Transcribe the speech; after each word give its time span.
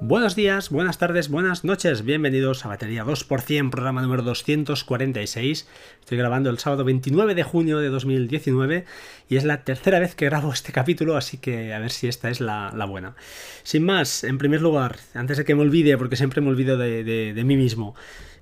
Buenos 0.00 0.36
días, 0.36 0.68
buenas 0.68 0.98
tardes, 0.98 1.30
buenas 1.30 1.64
noches, 1.64 2.04
bienvenidos 2.04 2.66
a 2.66 2.68
Batería 2.68 3.02
2%, 3.02 3.70
programa 3.70 4.02
número 4.02 4.22
246. 4.22 5.66
Estoy 6.00 6.18
grabando 6.18 6.50
el 6.50 6.58
sábado 6.58 6.84
29 6.84 7.34
de 7.34 7.42
junio 7.42 7.78
de 7.78 7.88
2019 7.88 8.84
y 9.30 9.36
es 9.36 9.44
la 9.44 9.64
tercera 9.64 9.98
vez 9.98 10.14
que 10.14 10.26
grabo 10.26 10.52
este 10.52 10.70
capítulo, 10.70 11.16
así 11.16 11.38
que 11.38 11.72
a 11.72 11.78
ver 11.78 11.90
si 11.90 12.08
esta 12.08 12.28
es 12.28 12.40
la, 12.40 12.70
buena. 12.86 13.16
Sin 13.62 13.84
más, 13.84 14.22
en 14.22 14.36
primer 14.36 14.60
lugar, 14.60 14.96
antes 15.14 15.38
de 15.38 15.46
que 15.46 15.54
me 15.54 15.62
olvide, 15.62 15.96
porque 15.96 16.16
siempre 16.16 16.42
me 16.42 16.50
olvido 16.50 16.76
de 16.76 17.42
mí 17.44 17.56
mismo, 17.56 17.94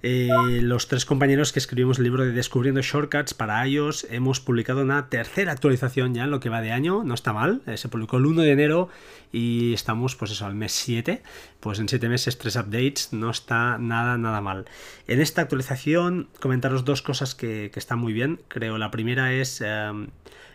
eh, 0.07 0.61
los 0.61 0.86
tres 0.86 1.07
compañeros 1.07 1.50
que 1.50 1.59
escribimos 1.59 1.96
el 1.96 2.05
libro 2.05 2.27
de 2.27 2.32
Descubriendo 2.32 2.82
Shortcuts 2.82 3.32
para 3.32 3.66
iOS 3.66 4.07
hemos 4.11 4.38
publicado 4.38 4.82
una 4.82 5.09
tercera 5.09 5.52
actualización 5.52 6.12
ya 6.12 6.25
en 6.25 6.30
lo 6.30 6.41
que 6.41 6.50
va 6.50 6.61
de 6.61 6.73
año, 6.73 7.05
no 7.05 7.14
está 7.14 7.32
mal, 7.32 7.62
eh, 7.66 7.79
se 7.79 7.88
publicó 7.88 8.19
el 8.19 8.27
1 8.27 8.43
de 8.43 8.51
enero 8.51 8.91
y 9.32 9.73
estamos 9.73 10.15
pues 10.15 10.30
eso 10.32 10.45
al 10.45 10.55
mes 10.55 10.73
7, 10.73 11.23
pues 11.59 11.79
en 11.79 11.88
7 11.88 12.10
meses 12.10 12.37
tres 12.37 12.56
updates, 12.56 13.15
no 13.15 13.30
está 13.30 13.79
nada 13.79 14.19
nada 14.19 14.43
mal. 14.43 14.66
En 15.09 15.23
esta 15.23 15.41
actualización 15.41 16.29
comentaros 16.38 16.84
dos 16.84 17.01
cosas 17.01 17.34
que, 17.34 17.73
están 17.74 17.98
muy 17.98 18.12
bien, 18.12 18.41
creo 18.48 18.77
la 18.77 18.91
primera 18.91 19.32
es... 19.32 19.62
Em, 19.62 20.09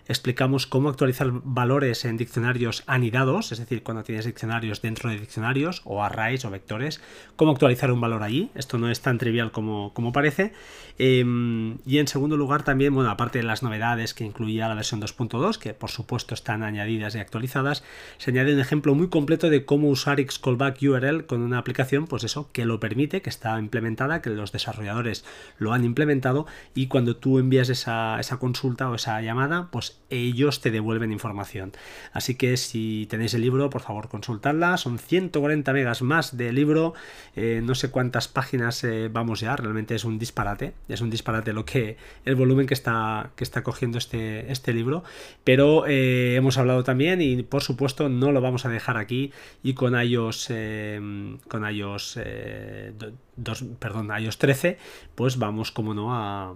explicamos 0.09 0.65
cómo 0.65 0.89
actualizar 0.89 1.29
valores 1.31 2.03
en 2.03 2.17
diccionarios 2.17 2.83
anidados, 2.87 3.51
es 3.51 3.59
decir, 3.59 3.83
cuando 3.83 4.03
tienes 4.03 4.25
diccionarios 4.25 4.81
dentro 4.81 5.11
de 5.11 5.19
diccionarios 5.19 5.83
o 5.85 6.03
arrays 6.03 6.43
o 6.45 6.49
vectores, 6.49 6.99
cómo 7.35 7.51
actualizar 7.51 7.91
un 7.91 8.01
valor 8.01 8.23
allí. 8.23 8.49
Esto 8.55 8.79
no 8.79 8.89
es 8.89 9.01
tan 9.01 9.19
trivial 9.19 9.51
como, 9.51 9.93
como 9.93 10.11
parece. 10.11 10.51
Em, 10.97 11.77
y 11.85 11.99
en 11.99 12.07
segundo 12.07 12.37
lugar 12.37 12.63
también, 12.63 12.93
bueno, 12.93 13.11
aparte 13.11 13.37
de 13.37 13.43
las 13.43 13.61
novedades 13.61 14.15
que 14.15 14.25
incluía 14.25 14.67
la 14.67 14.73
versión 14.73 14.99
2.2, 14.99 15.59
que 15.59 15.75
por 15.75 15.91
supuesto 15.91 16.33
están 16.33 16.63
añadidas 16.63 17.13
y 17.13 17.19
actualizadas, 17.19 17.83
se 18.17 18.31
añade 18.31 18.55
un 18.55 18.59
ejemplo 18.59 18.95
muy 18.95 19.09
completo 19.09 19.51
de 19.51 19.63
cómo 19.63 19.89
usar 19.89 20.19
Xcallback 20.19 20.81
URL 20.81 21.27
con 21.27 21.41
una 21.41 21.59
aplicación, 21.59 22.07
pues 22.07 22.23
eso, 22.23 22.49
que 22.51 22.65
lo 22.65 22.79
permite, 22.79 23.21
que 23.21 23.29
está 23.29 23.59
implementada, 23.59 24.23
que 24.23 24.31
los 24.31 24.51
desarrolladores 24.51 25.23
lo 25.59 25.71
han 25.71 25.85
implementado 25.85 26.47
y 26.73 26.87
cuando 26.87 27.15
tú 27.15 27.37
envías 27.37 27.69
esa, 27.69 28.19
esa 28.19 28.37
consulta 28.39 28.89
o 28.89 28.95
esa 28.95 29.21
llamada, 29.21 29.69
pues 29.71 29.98
ellos 30.09 30.61
te 30.61 30.71
devuelven 30.71 31.11
información. 31.11 31.71
Así 32.13 32.35
que 32.35 32.57
si 32.57 33.07
tenéis 33.09 33.33
el 33.33 33.41
libro, 33.41 33.69
por 33.69 33.81
favor 33.81 34.09
consultadla. 34.09 34.77
Son 34.77 34.99
140 34.99 35.71
megas 35.73 36.01
más 36.01 36.37
de 36.37 36.51
libro. 36.51 36.93
Eh, 37.35 37.61
no 37.63 37.75
sé 37.75 37.91
cuántas 37.91 38.27
páginas 38.27 38.83
eh, 38.83 39.09
vamos 39.11 39.39
ya. 39.39 39.55
Realmente 39.55 39.95
es 39.95 40.03
un 40.03 40.19
disparate. 40.19 40.73
Es 40.87 41.01
un 41.01 41.09
disparate 41.09 41.53
lo 41.53 41.65
que 41.65 41.97
el 42.25 42.35
volumen 42.35 42.67
que 42.67 42.73
está, 42.73 43.31
que 43.35 43.43
está 43.43 43.63
cogiendo 43.63 43.97
este, 43.97 44.51
este 44.51 44.73
libro. 44.73 45.03
Pero 45.43 45.85
eh, 45.87 46.35
hemos 46.35 46.57
hablado 46.57 46.83
también 46.83 47.21
y 47.21 47.43
por 47.43 47.61
supuesto 47.61 48.09
no 48.09 48.31
lo 48.31 48.41
vamos 48.41 48.65
a 48.65 48.69
dejar 48.69 48.97
aquí. 48.97 49.31
Y 49.63 49.73
con 49.73 49.99
iOS, 49.99 50.47
con 51.47 51.69
iOS, 51.69 52.19
perdón, 53.79 54.09
iOS 54.19 54.37
13, 54.37 54.77
pues 55.15 55.37
vamos 55.37 55.71
como 55.71 55.93
no 55.93 56.13
a 56.15 56.55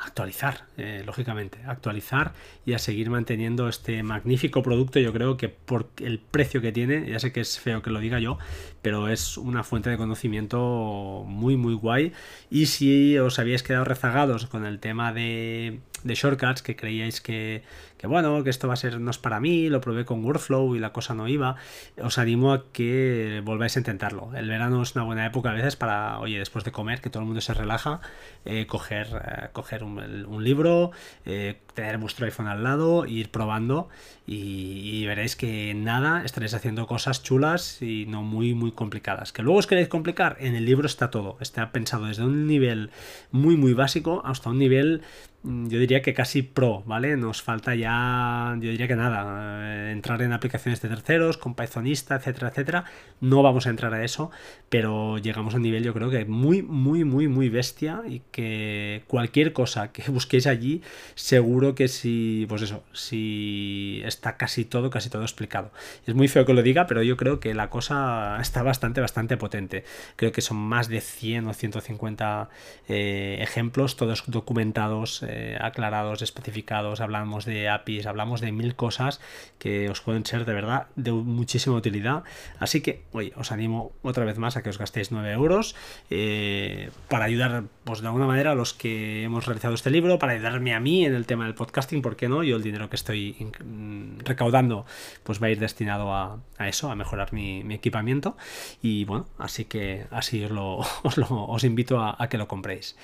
actualizar, 0.00 0.66
eh, 0.76 1.02
lógicamente, 1.04 1.58
actualizar 1.66 2.32
y 2.64 2.72
a 2.72 2.78
seguir 2.78 3.10
manteniendo 3.10 3.68
este 3.68 4.02
magnífico 4.02 4.62
producto. 4.62 4.98
Yo 4.98 5.12
creo 5.12 5.36
que 5.36 5.48
por 5.48 5.90
el 5.98 6.18
precio 6.18 6.60
que 6.60 6.72
tiene, 6.72 7.08
ya 7.08 7.18
sé 7.18 7.32
que 7.32 7.40
es 7.40 7.58
feo 7.58 7.82
que 7.82 7.90
lo 7.90 8.00
diga 8.00 8.18
yo, 8.18 8.38
pero 8.82 9.08
es 9.08 9.38
una 9.38 9.62
fuente 9.62 9.90
de 9.90 9.96
conocimiento 9.96 11.24
muy, 11.26 11.56
muy 11.56 11.74
guay. 11.74 12.12
Y 12.50 12.66
si 12.66 13.16
os 13.18 13.38
habíais 13.38 13.62
quedado 13.62 13.84
rezagados 13.84 14.46
con 14.46 14.66
el 14.66 14.80
tema 14.80 15.12
de, 15.12 15.80
de 16.04 16.14
shortcuts, 16.14 16.62
que 16.62 16.76
creíais 16.76 17.20
que, 17.20 17.62
que 18.02 18.08
bueno, 18.08 18.42
que 18.42 18.50
esto 18.50 18.66
va 18.66 18.74
a 18.74 18.76
ser 18.76 19.00
no 19.00 19.12
es 19.12 19.18
para 19.18 19.38
mí, 19.38 19.68
lo 19.68 19.80
probé 19.80 20.04
con 20.04 20.24
Workflow 20.24 20.74
y 20.74 20.80
la 20.80 20.92
cosa 20.92 21.14
no 21.14 21.28
iba, 21.28 21.54
os 22.02 22.18
animo 22.18 22.52
a 22.52 22.64
que 22.72 23.40
volváis 23.44 23.76
a 23.76 23.78
intentarlo. 23.78 24.30
El 24.34 24.48
verano 24.48 24.82
es 24.82 24.96
una 24.96 25.04
buena 25.04 25.24
época 25.24 25.50
a 25.50 25.54
veces 25.54 25.76
para, 25.76 26.18
oye, 26.18 26.38
después 26.38 26.64
de 26.64 26.72
comer, 26.72 27.00
que 27.00 27.10
todo 27.10 27.20
el 27.20 27.26
mundo 27.26 27.40
se 27.40 27.54
relaja, 27.54 28.00
eh, 28.44 28.66
coger, 28.66 29.06
eh, 29.06 29.48
coger 29.52 29.84
un, 29.84 30.42
libro, 30.42 30.90
eh, 31.24 31.60
tener 31.74 31.98
vuestro 31.98 32.26
iPhone 32.26 32.48
al 32.48 32.64
lado, 32.64 33.06
ir 33.06 33.30
probando 33.30 33.88
y, 34.26 35.04
veréis 35.06 35.36
que 35.36 35.72
nada, 35.74 36.24
estaréis 36.24 36.54
haciendo 36.54 36.88
cosas 36.88 37.22
chulas 37.22 37.82
y 37.82 38.06
no 38.06 38.22
muy, 38.22 38.54
muy 38.54 38.71
complicadas. 38.72 39.32
Que 39.32 39.42
luego 39.42 39.58
os 39.58 39.66
queréis 39.66 39.88
complicar, 39.88 40.36
en 40.40 40.54
el 40.54 40.64
libro 40.64 40.86
está 40.86 41.10
todo, 41.10 41.36
está 41.40 41.72
pensado 41.72 42.06
desde 42.06 42.24
un 42.24 42.46
nivel 42.46 42.90
muy, 43.30 43.56
muy 43.56 43.74
básico 43.74 44.22
hasta 44.24 44.50
un 44.50 44.58
nivel 44.58 45.02
yo 45.44 45.78
diría 45.80 46.02
que 46.02 46.14
casi 46.14 46.42
pro, 46.42 46.84
¿vale? 46.86 47.16
Nos 47.16 47.42
falta 47.42 47.74
ya, 47.74 48.56
yo 48.60 48.70
diría 48.70 48.86
que 48.86 48.94
nada, 48.94 49.88
eh, 49.88 49.90
entrar 49.90 50.22
en 50.22 50.32
aplicaciones 50.32 50.80
de 50.80 50.88
terceros, 50.88 51.36
con 51.36 51.54
Pythonista, 51.54 52.14
etcétera, 52.14 52.48
etcétera. 52.48 52.84
No 53.20 53.42
vamos 53.42 53.66
a 53.66 53.70
entrar 53.70 53.92
a 53.92 54.04
eso, 54.04 54.30
pero 54.68 55.18
llegamos 55.18 55.54
a 55.54 55.56
un 55.56 55.64
nivel 55.64 55.82
yo 55.82 55.94
creo 55.94 56.10
que 56.10 56.24
muy, 56.26 56.62
muy, 56.62 57.02
muy, 57.04 57.26
muy 57.26 57.48
bestia 57.48 58.02
y 58.08 58.22
que 58.30 59.02
cualquier 59.08 59.52
cosa 59.52 59.90
que 59.92 60.08
busquéis 60.10 60.46
allí, 60.46 60.82
seguro 61.16 61.74
que 61.74 61.88
si, 61.88 62.46
pues 62.48 62.62
eso, 62.62 62.84
si 62.92 64.00
está 64.04 64.36
casi 64.36 64.64
todo, 64.64 64.90
casi 64.90 65.10
todo 65.10 65.22
explicado. 65.22 65.72
Es 66.06 66.14
muy 66.14 66.28
feo 66.28 66.46
que 66.46 66.54
lo 66.54 66.62
diga, 66.62 66.86
pero 66.86 67.02
yo 67.02 67.16
creo 67.16 67.40
que 67.40 67.52
la 67.54 67.68
cosa 67.68 68.38
está 68.40 68.62
bastante, 68.62 69.00
bastante 69.00 69.36
potente. 69.36 69.84
Creo 70.14 70.30
que 70.30 70.40
son 70.40 70.56
más 70.56 70.88
de 70.88 71.00
100 71.00 71.48
o 71.48 71.52
150 71.52 72.48
eh, 72.88 73.38
ejemplos, 73.40 73.96
todos 73.96 74.22
documentados 74.28 75.24
aclarados, 75.60 76.22
especificados, 76.22 77.00
hablamos 77.00 77.44
de 77.44 77.68
APIs, 77.68 78.06
hablamos 78.06 78.40
de 78.40 78.52
mil 78.52 78.74
cosas 78.74 79.20
que 79.58 79.88
os 79.88 80.00
pueden 80.00 80.24
ser 80.26 80.44
de 80.44 80.52
verdad 80.52 80.86
de 80.96 81.12
muchísima 81.12 81.76
utilidad. 81.76 82.24
Así 82.58 82.80
que, 82.80 83.02
oye, 83.12 83.32
os 83.36 83.52
animo 83.52 83.92
otra 84.02 84.24
vez 84.24 84.38
más 84.38 84.56
a 84.56 84.62
que 84.62 84.70
os 84.70 84.78
gastéis 84.78 85.12
9 85.12 85.32
euros 85.32 85.74
eh, 86.10 86.90
para 87.08 87.24
ayudar, 87.26 87.64
pues 87.84 88.00
de 88.00 88.06
alguna 88.06 88.26
manera, 88.26 88.52
a 88.52 88.54
los 88.54 88.74
que 88.74 89.22
hemos 89.22 89.46
realizado 89.46 89.74
este 89.74 89.90
libro, 89.90 90.18
para 90.18 90.32
ayudarme 90.32 90.74
a 90.74 90.80
mí 90.80 91.04
en 91.04 91.14
el 91.14 91.26
tema 91.26 91.44
del 91.44 91.54
podcasting, 91.54 92.02
¿por 92.02 92.16
qué 92.16 92.28
no? 92.28 92.42
Yo 92.42 92.56
el 92.56 92.62
dinero 92.62 92.88
que 92.88 92.96
estoy 92.96 93.52
mm, 93.64 94.20
recaudando, 94.24 94.86
pues 95.22 95.42
va 95.42 95.46
a 95.46 95.50
ir 95.50 95.58
destinado 95.58 96.14
a, 96.14 96.40
eso, 96.60 96.90
a 96.90 96.96
mejorar 96.96 97.32
mi, 97.32 97.60
equipamiento. 97.72 98.36
Y 98.82 99.04
bueno, 99.04 99.26
así 99.38 99.64
que 99.64 100.06
así 100.10 100.44
os, 100.44 100.50
lo, 100.50 100.78
os, 101.02 101.64
invito 101.64 102.00
a 102.00 102.28
que 102.28 102.38
lo 102.38 102.48
compréis. 102.48 102.96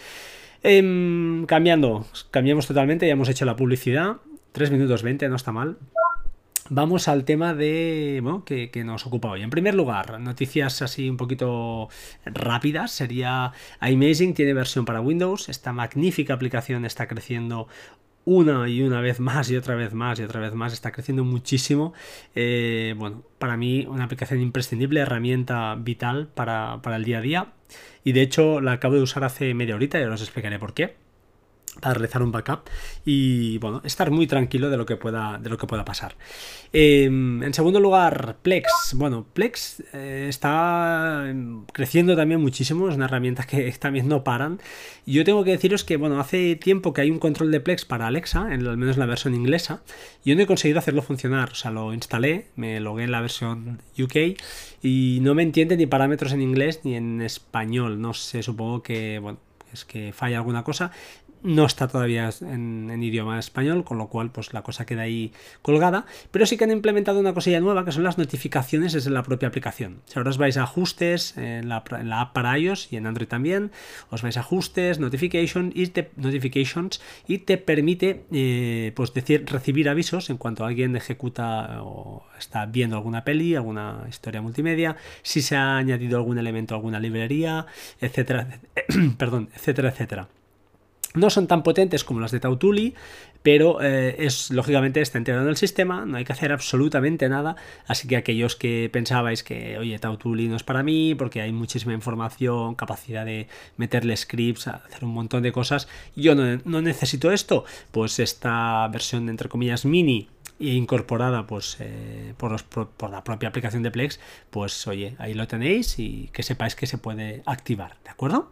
Em, 0.62 1.46
cambiando, 1.46 2.06
cambiamos 2.30 2.66
totalmente, 2.66 3.06
ya 3.06 3.12
hemos 3.12 3.28
hecho 3.28 3.44
la 3.44 3.56
publicidad. 3.56 4.16
3 4.52 4.70
minutos 4.70 5.02
20, 5.02 5.28
no 5.28 5.36
está 5.36 5.52
mal. 5.52 5.78
Vamos 6.70 7.08
al 7.08 7.24
tema 7.24 7.54
de 7.54 8.20
bueno, 8.22 8.44
que, 8.44 8.70
nos 8.84 9.06
ocupa 9.06 9.30
hoy. 9.30 9.42
En 9.42 9.48
primer 9.48 9.74
lugar, 9.74 10.20
noticias 10.20 10.82
así 10.82 11.08
un 11.08 11.16
poquito 11.16 11.88
rápidas. 12.26 12.90
Sería 12.90 13.52
iMazing 13.80 14.34
tiene 14.34 14.52
versión 14.52 14.84
para 14.84 15.00
Windows. 15.00 15.48
Esta 15.48 15.72
magnífica 15.72 16.34
aplicación 16.34 16.84
está 16.84 17.08
creciendo 17.08 17.68
una 18.28 18.68
y 18.68 18.82
una 18.82 19.00
vez 19.00 19.20
más 19.20 19.50
y 19.50 19.56
otra 19.56 19.74
vez 19.74 19.94
más 19.94 20.20
y 20.20 20.22
otra 20.22 20.40
vez 20.40 20.52
más. 20.52 20.72
Está 20.72 20.92
creciendo 20.92 21.24
muchísimo. 21.24 21.94
Eh, 22.34 22.94
bueno, 22.98 23.22
para 23.38 23.56
mí 23.56 23.86
una 23.88 24.04
aplicación 24.04 24.40
imprescindible, 24.40 25.00
herramienta 25.00 25.74
vital 25.76 26.28
para, 26.34 26.80
para 26.82 26.96
el 26.96 27.04
día 27.04 27.18
a 27.18 27.22
día 27.22 27.52
y 28.04 28.12
de 28.12 28.22
hecho 28.22 28.60
la 28.60 28.72
acabo 28.72 28.94
de 28.94 29.02
usar 29.02 29.24
hace 29.24 29.54
media 29.54 29.74
horita 29.74 30.00
y 30.00 30.04
os 30.04 30.20
explicaré 30.20 30.58
por 30.58 30.74
qué 30.74 31.07
para 31.80 31.94
realizar 31.94 32.22
un 32.22 32.32
backup 32.32 32.68
y 33.04 33.58
bueno, 33.58 33.80
estar 33.84 34.10
muy 34.10 34.26
tranquilo 34.26 34.70
de 34.70 34.76
lo 34.76 34.86
que 34.86 34.96
pueda, 34.96 35.38
de 35.38 35.50
lo 35.50 35.58
que 35.58 35.66
pueda 35.66 35.84
pasar. 35.84 36.16
Em, 36.72 37.42
en 37.42 37.54
segundo 37.54 37.80
lugar, 37.80 38.36
Plex. 38.42 38.94
Bueno, 38.94 39.26
Plex 39.32 39.82
eh, 39.92 40.26
está 40.28 41.32
creciendo 41.72 42.16
también 42.16 42.40
muchísimo, 42.40 42.88
es 42.88 42.96
una 42.96 43.06
herramienta 43.06 43.44
que 43.44 43.70
también 43.80 44.08
no 44.08 44.24
paran. 44.24 44.60
Yo 45.06 45.24
tengo 45.24 45.44
que 45.44 45.52
deciros 45.52 45.84
que, 45.84 45.96
bueno, 45.96 46.20
hace 46.20 46.56
tiempo 46.56 46.92
que 46.92 47.00
hay 47.00 47.10
un 47.10 47.18
control 47.18 47.50
de 47.50 47.60
Plex 47.60 47.84
para 47.84 48.06
Alexa, 48.06 48.52
en, 48.52 48.66
al 48.66 48.76
menos 48.76 48.96
la 48.96 49.06
versión 49.06 49.34
inglesa, 49.34 49.82
y 50.24 50.30
yo 50.30 50.36
no 50.36 50.42
he 50.42 50.46
conseguido 50.46 50.78
hacerlo 50.78 51.02
funcionar. 51.02 51.50
O 51.52 51.54
sea, 51.54 51.70
lo 51.70 51.94
instalé, 51.94 52.48
me 52.56 52.80
logué 52.80 53.04
en 53.04 53.12
la 53.12 53.20
versión 53.20 53.80
UK 53.98 54.38
y 54.82 55.18
no 55.22 55.34
me 55.34 55.42
entiende 55.42 55.76
ni 55.76 55.86
parámetros 55.86 56.32
en 56.32 56.42
inglés 56.42 56.80
ni 56.84 56.94
en 56.94 57.22
español. 57.22 58.00
No 58.00 58.14
sé, 58.14 58.42
supongo 58.42 58.82
que, 58.82 59.18
bueno, 59.18 59.38
es 59.72 59.84
que 59.84 60.12
falla 60.12 60.38
alguna 60.38 60.64
cosa 60.64 60.90
no 61.42 61.64
está 61.64 61.88
todavía 61.88 62.30
en, 62.40 63.02
idioma 63.02 63.38
español, 63.38 63.84
con 63.84 63.98
lo 63.98 64.08
cual 64.08 64.30
pues 64.30 64.52
la 64.52 64.62
cosa 64.62 64.84
queda 64.84 65.02
ahí 65.02 65.32
colgada, 65.62 66.06
pero 66.30 66.46
sí 66.46 66.56
que 66.56 66.64
han 66.64 66.70
implementado 66.70 67.20
una 67.20 67.34
cosilla 67.34 67.60
nueva 67.60 67.84
que 67.84 67.92
son 67.92 68.02
las 68.02 68.18
notificaciones 68.18 68.92
desde 68.92 69.10
la 69.10 69.22
propia 69.22 69.48
aplicación. 69.48 70.00
Si 70.06 70.18
ahora 70.18 70.30
os 70.30 70.38
vais 70.38 70.56
a 70.56 70.64
ajustes 70.64 71.36
en 71.36 71.68
la, 71.68 71.84
app 72.12 72.32
para 72.32 72.58
iOS 72.58 72.92
y 72.92 72.96
en 72.96 73.06
Android 73.06 73.28
también, 73.28 73.70
os 74.10 74.22
vais 74.22 74.36
a 74.36 74.40
ajustes, 74.40 74.98
notification 74.98 75.72
y 75.74 75.86
te, 75.88 76.10
notifications 76.16 77.00
y 77.26 77.38
te 77.38 77.58
permite 77.58 78.24
eh, 78.32 78.92
pues 78.94 79.14
decir 79.14 79.44
recibir 79.46 79.88
avisos 79.88 80.30
en 80.30 80.36
cuanto 80.36 80.64
alguien 80.64 80.96
ejecuta 80.96 81.82
o 81.82 82.24
está 82.38 82.66
viendo 82.66 82.96
alguna 82.96 83.24
peli, 83.24 83.54
alguna 83.54 84.06
historia 84.08 84.42
multimedia, 84.42 84.96
si 85.22 85.42
se 85.42 85.56
ha 85.56 85.76
añadido 85.76 86.18
algún 86.18 86.38
elemento, 86.38 86.74
alguna 86.74 87.00
librería, 87.00 87.66
etcétera, 88.00 88.60
perdón, 89.18 89.48
etcétera, 89.54 89.90
etcétera. 89.90 90.28
No 91.18 91.30
son 91.30 91.46
tan 91.46 91.62
potentes 91.62 92.04
como 92.04 92.20
las 92.20 92.30
de 92.30 92.40
Tautuli, 92.40 92.94
pero 93.42 93.80
eh, 93.80 94.16
es 94.18 94.50
lógicamente 94.50 95.00
está 95.00 95.18
integrado 95.18 95.46
en 95.46 95.50
el 95.50 95.56
sistema, 95.56 96.04
no 96.04 96.16
hay 96.16 96.24
que 96.24 96.32
hacer 96.32 96.52
absolutamente 96.52 97.28
nada, 97.28 97.56
así 97.86 98.08
que 98.08 98.16
aquellos 98.16 98.56
que 98.56 98.90
pensabais 98.92 99.42
que, 99.42 99.78
oye, 99.78 99.98
Tautuli 99.98 100.48
no 100.48 100.56
es 100.56 100.64
para 100.64 100.82
mí, 100.82 101.14
porque 101.14 101.40
hay 101.40 101.52
muchísima 101.52 101.92
información, 101.92 102.74
capacidad 102.74 103.24
de 103.24 103.48
meterle 103.76 104.16
scripts, 104.16 104.68
hacer 104.68 105.04
un 105.04 105.14
montón 105.14 105.42
de 105.42 105.52
cosas, 105.52 105.88
yo 106.16 106.34
no, 106.34 106.82
necesito 106.82 107.30
esto, 107.30 107.64
pues 107.92 108.18
esta 108.18 108.86
versión, 108.88 109.28
entre 109.28 109.48
comillas, 109.48 109.84
mini, 109.84 110.28
e 110.60 110.74
incorporada 110.74 111.46
pues 111.46 111.76
eh, 111.78 112.34
por, 112.36 112.60
por, 112.64 113.10
la 113.10 113.22
propia 113.22 113.48
aplicación 113.48 113.84
de 113.84 113.92
Plex, 113.92 114.18
pues 114.50 114.88
oye, 114.88 115.14
ahí 115.18 115.32
lo 115.34 115.46
tenéis 115.46 116.00
y 116.00 116.30
que 116.32 116.42
sepáis 116.42 116.74
que 116.74 116.86
se 116.86 116.98
puede 116.98 117.42
activar, 117.46 117.96
¿de 118.02 118.10
acuerdo? 118.10 118.50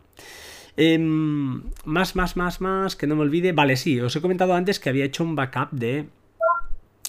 Em, 0.77 1.63
más, 1.85 2.17
más, 2.17 2.37
más, 2.37 2.61
más, 2.61 2.97
que 2.97 3.07
no 3.07 3.17
me 3.17 3.23
olvide. 3.23 3.53
Vale, 3.53 3.77
sí, 3.77 4.01
os 4.01 4.15
he 4.17 4.21
comentado 4.21 4.55
antes 4.55 4.79
que 4.81 4.89
había 4.89 5.05
hecho 5.05 5.25
un 5.25 5.35
backup 5.35 5.71
de 5.71 6.07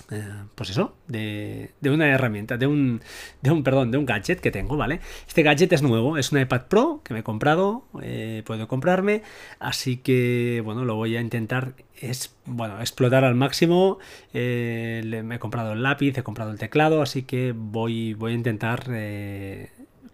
eh, 0.10 0.24
pues 0.56 0.70
eso, 0.70 0.96
de, 1.08 1.72
una 1.84 2.08
herramienta, 2.08 2.56
de 2.56 2.66
un, 2.66 3.02
de 3.42 3.52
un, 3.52 3.64
perdón, 3.64 3.92
de 3.92 3.98
un 3.98 4.06
gadget 4.06 4.40
que 4.40 4.52
tengo, 4.52 4.78
¿vale? 4.78 5.02
Este 5.28 5.44
gadget 5.44 5.74
es 5.74 5.82
nuevo, 5.82 6.18
es 6.18 6.32
un 6.32 6.40
iPad 6.40 6.68
Pro 6.68 7.02
que 7.04 7.14
me 7.14 7.20
he 7.22 7.24
comprado, 7.24 7.84
eh, 8.02 8.42
puedo 8.46 8.70
comprarme, 8.70 9.24
así 9.60 9.98
que, 9.98 10.62
bueno, 10.64 10.86
lo 10.86 10.96
voy 10.96 11.18
a 11.18 11.22
intentar, 11.22 11.74
es, 12.00 12.34
bueno, 12.46 12.80
explotar 12.80 13.26
al 13.26 13.36
máximo, 13.36 14.00
eh, 14.34 15.22
me 15.26 15.36
he 15.36 15.40
comprado 15.40 15.74
el 15.74 15.84
lápiz, 15.84 16.18
he 16.18 16.24
comprado 16.24 16.52
el 16.52 16.58
teclado, 16.58 17.02
así 17.02 17.24
que 17.24 17.54
voy, 17.54 18.14
voy 18.14 18.32
a 18.32 18.36
intentar 18.36 18.86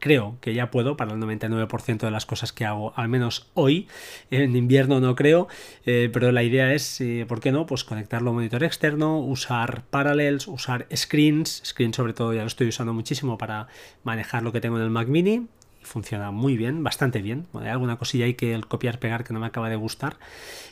creo 0.03 0.37
que 0.41 0.53
ya 0.53 0.69
puedo 0.69 0.97
para 0.97 1.13
el 1.13 1.21
99% 1.21 1.99
de 1.99 2.11
las 2.11 2.25
cosas 2.25 2.51
que 2.51 2.65
hago, 2.65 2.91
al 2.97 3.07
menos 3.07 3.49
hoy. 3.53 3.87
En 4.31 4.53
invierno 4.57 4.99
no 4.99 5.15
creo, 5.15 5.47
eh, 5.85 6.09
pero 6.11 6.33
la 6.33 6.43
idea 6.43 6.73
es, 6.73 6.99
eh, 6.99 7.25
¿por 7.25 7.39
qué 7.39 7.53
no? 7.53 7.65
Pues 7.65 7.85
conectarlo 7.85 8.31
a 8.31 8.33
monitor 8.33 8.65
externo, 8.65 9.19
usar 9.19 9.85
Parallels, 9.89 10.49
usar 10.49 10.87
screens. 10.93 11.61
Screens 11.65 11.95
sobre 11.95 12.11
todo 12.11 12.33
ya 12.33 12.41
lo 12.41 12.47
estoy 12.47 12.67
usando 12.67 12.91
muchísimo 12.93 13.37
para 13.37 13.67
manejar 14.03 14.43
lo 14.43 14.51
que 14.51 14.59
tengo 14.59 14.75
en 14.75 14.83
el 14.83 14.89
Mac 14.89 15.07
mini 15.07 15.47
funciona 15.83 16.31
muy 16.31 16.57
bien, 16.57 16.83
bastante 16.83 17.21
bien. 17.21 17.47
hay 17.53 17.69
alguna 17.69 17.97
cosilla 17.97 18.25
ahí 18.25 18.33
que 18.33 18.53
el 18.53 18.67
copiar-pegar 18.67 19.23
que 19.23 19.33
no 19.33 19.39
me 19.39 19.47
acaba 19.47 19.69
de 19.69 19.75
gustar. 19.75 20.17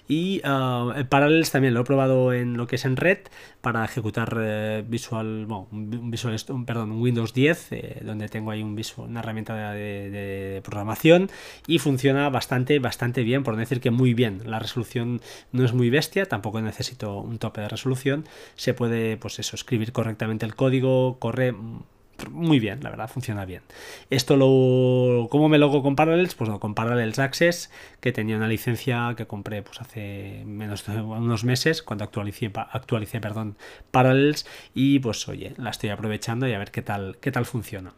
Y 0.08 0.42
uh, 0.46 0.92
el 0.92 1.08
Parallels 1.08 1.52
también 1.52 1.74
lo 1.74 1.82
he 1.82 1.84
probado 1.84 2.34
en 2.34 2.58
lo 2.58 2.68
que 2.68 2.76
es 2.76 2.86
en 2.86 2.98
Red 2.98 3.20
para 3.62 3.86
ejecutar 3.86 4.36
eh, 4.42 4.84
Visual, 4.86 5.46
bueno, 5.46 5.68
Visual, 5.72 6.36
perdón, 6.66 7.00
Windows 7.00 7.34
10, 7.34 7.68
eh, 7.72 8.02
donde 8.04 8.28
tengo 8.28 8.52
ahí 8.52 8.62
un 8.62 8.76
visual, 8.76 9.10
una 9.10 9.22
herramienta 9.22 9.72
de, 9.72 10.62
programación 10.66 11.30
y 11.68 11.80
funciona 11.80 12.30
bastante, 12.30 12.80
bastante 12.80 13.24
bien, 13.24 13.44
por 13.44 13.54
no 13.54 13.60
decir 13.60 13.80
que 13.80 13.92
muy 13.92 14.14
bien. 14.14 14.42
La 14.46 14.60
resolución 14.60 15.22
no 15.52 15.64
es 15.64 15.74
muy 15.74 15.90
bestia, 15.90 16.26
tampoco 16.26 16.62
necesito 16.62 17.18
un 17.18 17.38
tope 17.38 17.62
de 17.62 17.70
resolución. 17.70 18.26
Se 18.56 18.74
puede, 18.74 19.18
pues 19.18 19.40
eso, 19.40 19.56
escribir 19.56 19.92
correctamente 19.92 20.46
el 20.46 20.56
código, 20.56 21.20
corre 21.20 21.54
muy 22.30 22.60
bien, 22.60 22.84
la 22.84 22.90
verdad, 22.90 23.10
funciona 23.10 23.46
bien. 23.46 23.62
Esto 24.10 24.38
lo. 24.38 25.28
¿Cómo 25.30 25.50
me 25.50 25.58
logo 25.58 25.82
con 25.82 25.96
Parallels? 25.96 26.36
Pues 26.36 26.50
no, 26.50 26.60
con 26.60 26.76
Parallels 26.76 27.20
Access, 27.20 27.72
que 28.00 28.12
tenía 28.12 28.38
una 28.38 28.48
licencia 28.48 29.14
que 29.18 29.26
compré 29.26 29.64
pues 29.64 29.82
hace 29.82 30.44
menos 30.46 30.86
de 30.86 31.02
unos 31.02 31.44
meses, 31.44 31.82
cuando 31.82 32.04
actualicé, 32.04 32.52
actualicé 32.54 33.20
perdón, 33.20 33.58
Parallels, 33.92 34.46
y 34.74 35.00
pues 35.00 35.28
oye, 35.28 35.54
la 35.58 35.72
estoy 35.72 35.90
aprovechando 35.90 36.48
y 36.48 36.54
a 36.54 36.60
ver 36.60 36.72
qué 36.72 36.82
tal, 36.82 37.18
qué 37.20 37.32
tal 37.32 37.46
funciona. 37.46 37.94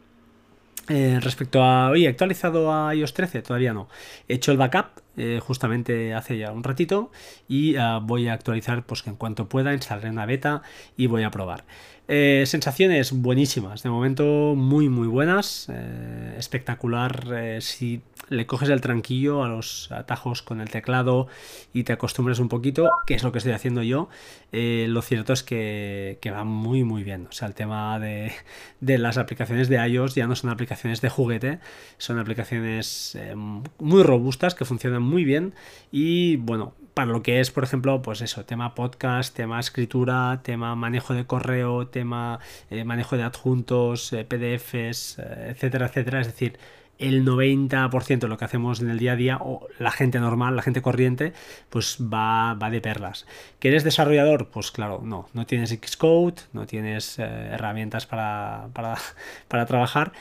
Eh, 0.89 1.19
respecto 1.21 1.63
a, 1.63 1.89
oye, 1.91 2.09
actualizado 2.09 2.73
a 2.73 2.93
iOS 2.93 3.13
13, 3.13 3.41
todavía 3.41 3.73
no. 3.73 3.87
He 4.27 4.33
hecho 4.35 4.51
el 4.51 4.57
backup 4.57 5.01
eh, 5.15 5.39
justamente 5.41 6.13
hace 6.13 6.37
ya 6.37 6.51
un 6.51 6.63
ratito 6.63 7.09
y 7.47 7.77
ah, 7.77 7.99
voy 8.03 8.27
a 8.27 8.33
actualizar 8.33 8.83
pues 8.85 9.01
que 9.01 9.09
en 9.09 9.15
cuanto 9.15 9.47
pueda 9.47 9.73
instalaré 9.73 10.09
una 10.09 10.25
beta 10.25 10.61
y 10.97 11.07
voy 11.07 11.23
a 11.23 11.31
probar. 11.31 11.63
Eh, 12.09 12.43
sensaciones 12.47 13.13
buenísimas, 13.13 13.81
de 13.81 13.89
momento 13.89 14.55
muy 14.57 14.89
muy 14.89 15.07
buenas, 15.07 15.69
eh, 15.69 16.35
espectacular 16.37 17.27
eh, 17.33 17.61
si 17.61 18.01
le 18.27 18.45
coges 18.45 18.67
el 18.67 18.81
tranquillo 18.81 19.41
a 19.41 19.47
los 19.47 19.89
atajos 19.89 20.41
con 20.41 20.59
el 20.59 20.69
teclado 20.69 21.27
y 21.73 21.85
te 21.85 21.93
acostumbras 21.93 22.39
un 22.39 22.49
poquito, 22.49 22.89
que 23.07 23.13
es 23.13 23.23
lo 23.23 23.31
que 23.31 23.37
estoy 23.37 23.53
haciendo 23.53 23.83
yo, 23.83 24.09
lo 24.51 25.01
cierto 25.01 25.31
es 25.31 25.43
que, 25.43 26.19
va 26.25 26.43
muy 26.43 26.83
muy 26.83 27.03
bien, 27.03 27.27
o 27.29 27.31
sea, 27.31 27.47
el 27.47 27.53
tema 27.53 27.97
de, 27.99 28.33
de, 28.81 28.97
las 28.97 29.17
aplicaciones 29.17 29.69
de 29.69 29.77
iOS 29.87 30.15
ya 30.15 30.27
no 30.27 30.35
son 30.35 30.49
aplicaciones 30.49 30.99
de 30.99 31.09
juguete, 31.09 31.59
son 31.97 32.19
aplicaciones 32.19 33.17
muy 33.79 34.03
robustas 34.03 34.55
que 34.55 34.65
funcionan 34.65 35.03
muy 35.03 35.23
bien. 35.23 35.53
Y 35.91 36.37
bueno, 36.37 36.73
para 36.93 37.11
lo 37.11 37.23
que 37.23 37.39
es, 37.39 37.51
por 37.51 37.63
ejemplo, 37.63 38.01
pues 38.01 38.21
eso, 38.21 38.45
tema 38.45 38.75
podcast, 38.75 39.35
tema 39.35 39.59
escritura, 39.59 40.41
tema 40.43 40.75
manejo 40.75 41.13
de 41.13 41.25
correo, 41.25 41.87
tema 41.87 42.39
eh, 42.69 42.83
manejo 42.83 43.17
de 43.17 43.23
adjuntos, 43.23 44.13
eh, 44.13 44.25
PDFs, 44.25 45.19
eh, 45.19 45.47
etcétera, 45.51 45.87
etcétera. 45.87 46.21
Es 46.21 46.27
decir, 46.27 46.57
el 46.99 47.25
90% 47.25 48.19
de 48.19 48.27
lo 48.27 48.37
que 48.37 48.45
hacemos 48.45 48.79
en 48.79 48.89
el 48.89 48.99
día 48.99 49.13
a 49.13 49.15
día, 49.15 49.37
o 49.41 49.67
la 49.79 49.91
gente 49.91 50.19
normal, 50.19 50.55
la 50.55 50.61
gente 50.61 50.81
corriente, 50.81 51.33
pues 51.69 51.97
va, 51.99 52.53
va 52.53 52.69
de 52.69 52.81
perlas. 52.81 53.25
¿Que 53.59 53.69
eres 53.69 53.83
desarrollador? 53.83 54.49
Pues 54.49 54.71
claro, 54.71 55.01
no, 55.03 55.27
no 55.33 55.45
tienes 55.47 55.71
Xcode, 55.71 56.41
no 56.53 56.67
tienes 56.67 57.17
herramientas 57.19 58.05
para, 58.05 58.67
para, 58.73 58.97
para 59.47 59.65
trabajar 59.65 60.13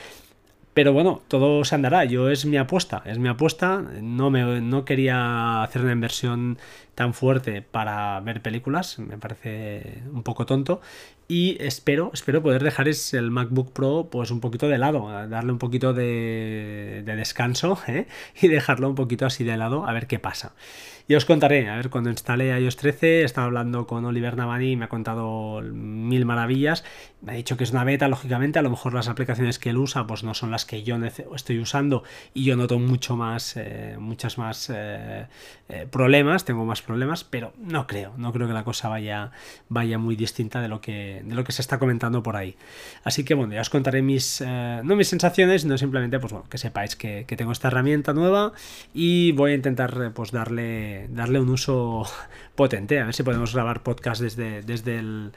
pero 0.75 0.93
bueno, 0.93 1.23
todo 1.29 1.65
se 1.65 1.75
andará. 1.75 2.05
Yo 2.05 2.31
es 2.31 2.47
mi 2.47 2.57
apuesta, 2.57 3.03
es 3.05 3.19
mi 3.19 3.29
apuesta. 3.29 3.83
No, 4.01 4.31
me, 4.31 4.61
no 4.61 4.85
quería 4.85 5.63
hacer 5.63 5.83
una 5.83 5.93
inversión 5.93 6.59
tan 6.95 7.15
fuerte 7.15 7.63
para 7.63 8.21
ver 8.21 8.43
películas, 8.43 8.99
me 8.99 9.19
parece 9.19 10.03
un 10.13 10.23
poco 10.23 10.47
tonto. 10.47 10.81
Y 11.29 11.57
espero, 11.61 12.11
espero 12.13 12.43
poder 12.43 12.63
dejar 12.63 12.89
el 12.89 13.31
MacBook 13.31 13.73
Pro 13.73 14.09
pues 14.11 14.31
un 14.31 14.41
poquito 14.41 14.69
de 14.69 14.77
lado, 14.77 15.09
darle 15.29 15.53
un 15.53 15.59
poquito 15.59 15.95
de, 15.95 17.03
descanso 17.07 17.79
¿eh? 17.89 18.07
y 18.41 18.49
dejarlo 18.49 18.89
un 18.89 18.95
poquito 18.95 19.25
así 19.25 19.45
de 19.45 19.57
lado 19.57 19.87
a 19.87 19.93
ver 19.93 20.07
qué 20.07 20.19
pasa. 20.19 20.53
Y 21.09 21.15
os 21.15 21.25
contaré, 21.25 21.69
a 21.69 21.77
ver, 21.77 21.91
cuando 21.91 22.11
instale 22.11 22.59
iOS 22.61 22.77
13, 22.77 23.25
estaba 23.25 23.47
hablando 23.47 23.87
con 23.87 24.05
Oliver 24.05 24.37
Navani 24.37 24.73
y 24.73 24.77
me 24.77 24.85
ha 24.85 24.89
contado 24.89 25.61
mil 25.63 26.25
maravillas. 26.25 26.85
Me 27.23 27.33
ha 27.33 27.35
dicho 27.37 27.57
que 27.57 27.65
es 27.65 27.71
una 27.71 27.85
beta, 27.85 28.09
lógicamente, 28.09 28.59
a 28.59 28.63
lo 28.63 28.71
mejor 28.71 28.95
las 28.95 29.09
aplicaciones 29.09 29.59
que 29.59 29.71
él 29.71 29.79
usa 29.79 30.07
pues 30.07 30.25
no 30.25 30.35
son 30.35 30.51
las 30.51 30.65
que 30.65 30.83
yo 30.83 30.97
estoy 31.35 31.61
usando 31.61 32.03
y 32.35 32.45
yo 32.45 32.57
noto 32.57 32.79
mucho 32.79 33.17
más, 33.17 33.57
eh, 33.57 33.97
muchas 33.99 34.39
más 34.39 34.71
eh, 34.75 35.27
eh, 35.69 35.87
problemas, 35.91 36.45
tengo 36.45 36.65
más 36.65 36.83
problemas, 36.83 37.23
pero 37.23 37.53
no 37.59 37.87
creo, 37.87 38.13
no 38.17 38.33
creo 38.33 38.49
que 38.49 38.55
la 38.55 38.65
cosa 38.65 38.89
vaya, 38.89 39.31
vaya 39.69 39.99
muy 39.99 40.17
distinta 40.17 40.61
de 40.61 40.69
lo, 40.69 40.81
que, 40.81 41.23
de 41.25 41.35
lo 41.35 41.45
que 41.45 41.53
se 41.53 41.63
está 41.63 41.79
comentando 41.79 42.23
por 42.23 42.37
ahí. 42.37 42.57
Así 43.05 43.25
que 43.25 43.35
bueno, 43.35 43.55
ya 43.55 43.61
os 43.61 43.71
contaré 43.71 44.03
mis, 44.03 44.43
no 44.43 44.97
mis 44.97 45.09
sensaciones, 45.09 45.63
sino 45.63 45.79
simplemente 45.79 46.19
pues 46.19 46.33
bueno, 46.33 46.49
que 46.49 46.59
sepáis 46.59 46.97
que, 46.97 47.25
que 47.27 47.37
tengo 47.37 47.53
esta 47.53 47.69
herramienta 47.69 48.13
nueva 48.13 48.53
y 48.93 49.33
voy 49.33 49.53
a 49.53 49.55
intentar 49.55 50.13
pues 50.13 50.33
darle 50.33 50.83
darle, 51.09 51.41
un 51.41 51.49
uso 51.49 52.05
potente. 52.55 53.01
A 53.01 53.07
ver 53.07 53.15
si 53.15 53.23
podemos 53.23 53.55
grabar 53.55 53.83
podcast 53.83 54.21
desde, 54.21 54.63
desde, 54.63 54.99
el, 54.99 55.33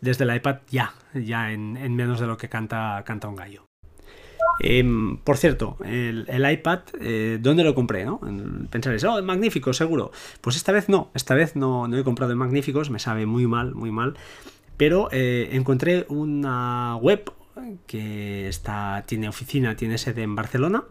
desde 0.00 0.24
el 0.24 0.34
iPad 0.34 0.58
ya, 0.70 0.94
ya 1.24 1.52
en, 1.52 1.94
menos 1.94 2.20
de 2.20 2.26
lo 2.26 2.36
que 2.36 2.48
canta, 2.48 3.02
canta 3.06 3.28
un 3.28 3.36
gallo. 3.36 3.66
Em, 4.60 5.18
por 5.18 5.36
cierto, 5.36 5.76
el, 5.84 6.26
iPad, 6.50 6.80
eh, 7.00 7.38
¿dónde 7.40 7.62
lo 7.62 7.74
compré? 7.74 8.04
¿no? 8.04 8.20
Pensaréis, 8.70 9.04
oh, 9.04 9.22
magnífico, 9.22 9.72
seguro. 9.72 10.12
Pues 10.40 10.56
esta 10.56 10.72
vez 10.72 10.88
no, 10.88 11.10
esta 11.14 11.34
vez 11.34 11.56
no, 11.56 11.88
no 11.88 11.98
he 11.98 12.04
comprado 12.04 12.32
en 12.32 12.38
magníficos, 12.38 12.90
me 12.90 12.98
sabe 12.98 13.26
muy 13.26 13.46
mal, 13.46 13.74
muy 13.74 13.90
mal. 13.90 14.14
Pero 14.76 15.08
eh, 15.12 15.50
encontré 15.52 16.06
una 16.08 16.96
web 16.96 17.32
que 17.86 18.48
está, 18.48 19.04
tiene 19.06 19.28
oficina, 19.28 19.76
tiene 19.76 19.98
sede 19.98 20.22
en 20.22 20.34
Barcelona 20.34 20.84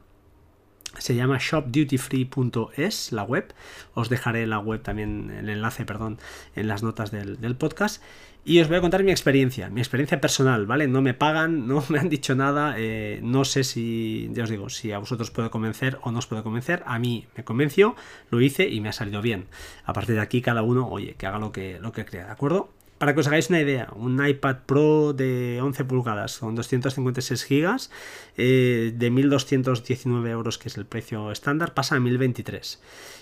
se 0.99 1.15
llama 1.15 1.37
shopdutyfree.es 1.39 3.11
la 3.11 3.23
web. 3.23 3.53
Os 3.93 4.09
dejaré 4.09 4.47
la 4.47 4.59
web 4.59 4.81
también, 4.81 5.31
el 5.31 5.49
enlace, 5.49 5.85
perdón, 5.85 6.19
en 6.55 6.67
las 6.67 6.83
notas 6.83 7.11
del, 7.11 7.55
podcast. 7.55 8.01
Y 8.47 8.59
os 8.59 8.67
voy 8.67 8.77
a 8.77 8.81
contar 8.81 9.03
mi 9.03 9.09
experiencia, 9.09 9.71
mi 9.71 9.81
experiencia 9.81 10.21
personal, 10.21 10.67
¿vale? 10.67 10.87
No 10.87 11.01
me 11.01 11.15
pagan, 11.15 11.67
no 11.67 11.83
me 11.89 11.97
han 11.97 12.09
dicho 12.09 12.35
nada, 12.35 12.75
eh, 12.77 13.19
no 13.23 13.43
sé 13.43 13.63
si, 13.63 14.29
ya 14.33 14.43
os 14.43 14.51
digo, 14.51 14.69
si 14.69 14.91
a 14.91 14.99
vosotros 14.99 15.31
puedo 15.31 15.49
convencer 15.49 15.97
o 16.03 16.11
no 16.11 16.19
os 16.19 16.27
puedo 16.27 16.43
convencer. 16.43 16.83
A 16.85 16.99
mí 16.99 17.25
me 17.35 17.43
convenció, 17.43 17.95
lo 18.29 18.39
hice 18.41 18.69
y 18.69 18.81
me 18.81 18.89
ha 18.89 18.93
salido 18.93 19.23
bien. 19.23 19.47
A 19.83 19.93
partir 19.93 20.13
de 20.13 20.21
aquí, 20.21 20.43
cada 20.43 20.61
uno, 20.61 20.87
oye, 20.87 21.15
que 21.17 21.25
haga 21.25 21.39
lo 21.39 21.51
que, 21.51 21.79
lo 21.79 21.91
que 21.91 22.05
crea, 22.05 22.27
¿de 22.27 22.31
acuerdo? 22.31 22.69
Para 22.99 23.15
que 23.15 23.21
os 23.21 23.27
hagáis 23.27 23.49
una 23.49 23.59
idea, 23.59 23.89
un 23.95 24.25
iPad 24.25 24.57
Pro 24.67 25.13
de 25.13 25.59
11 25.61 25.83
pulgadas 25.83 26.37
con 26.37 26.53
256 26.53 27.43
gigas 27.43 27.89
eh, 28.37 28.93
de 28.95 29.11
1.219 29.11 30.29
euros, 30.29 30.59
que 30.59 30.69
es 30.69 30.77
el 30.77 30.85
precio 30.85 31.31
estándar, 31.31 31.73
pasa 31.73 31.95
a 31.95 31.99
1.023. 31.99 32.79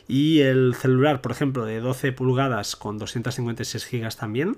Y 0.09 0.41
el 0.41 0.75
celular, 0.75 1.21
por 1.21 1.31
ejemplo, 1.31 1.63
de 1.63 1.79
12 1.79 2.11
pulgadas 2.11 2.75
con 2.75 2.97
256 2.97 3.85
gigas 3.85 4.17
también, 4.17 4.57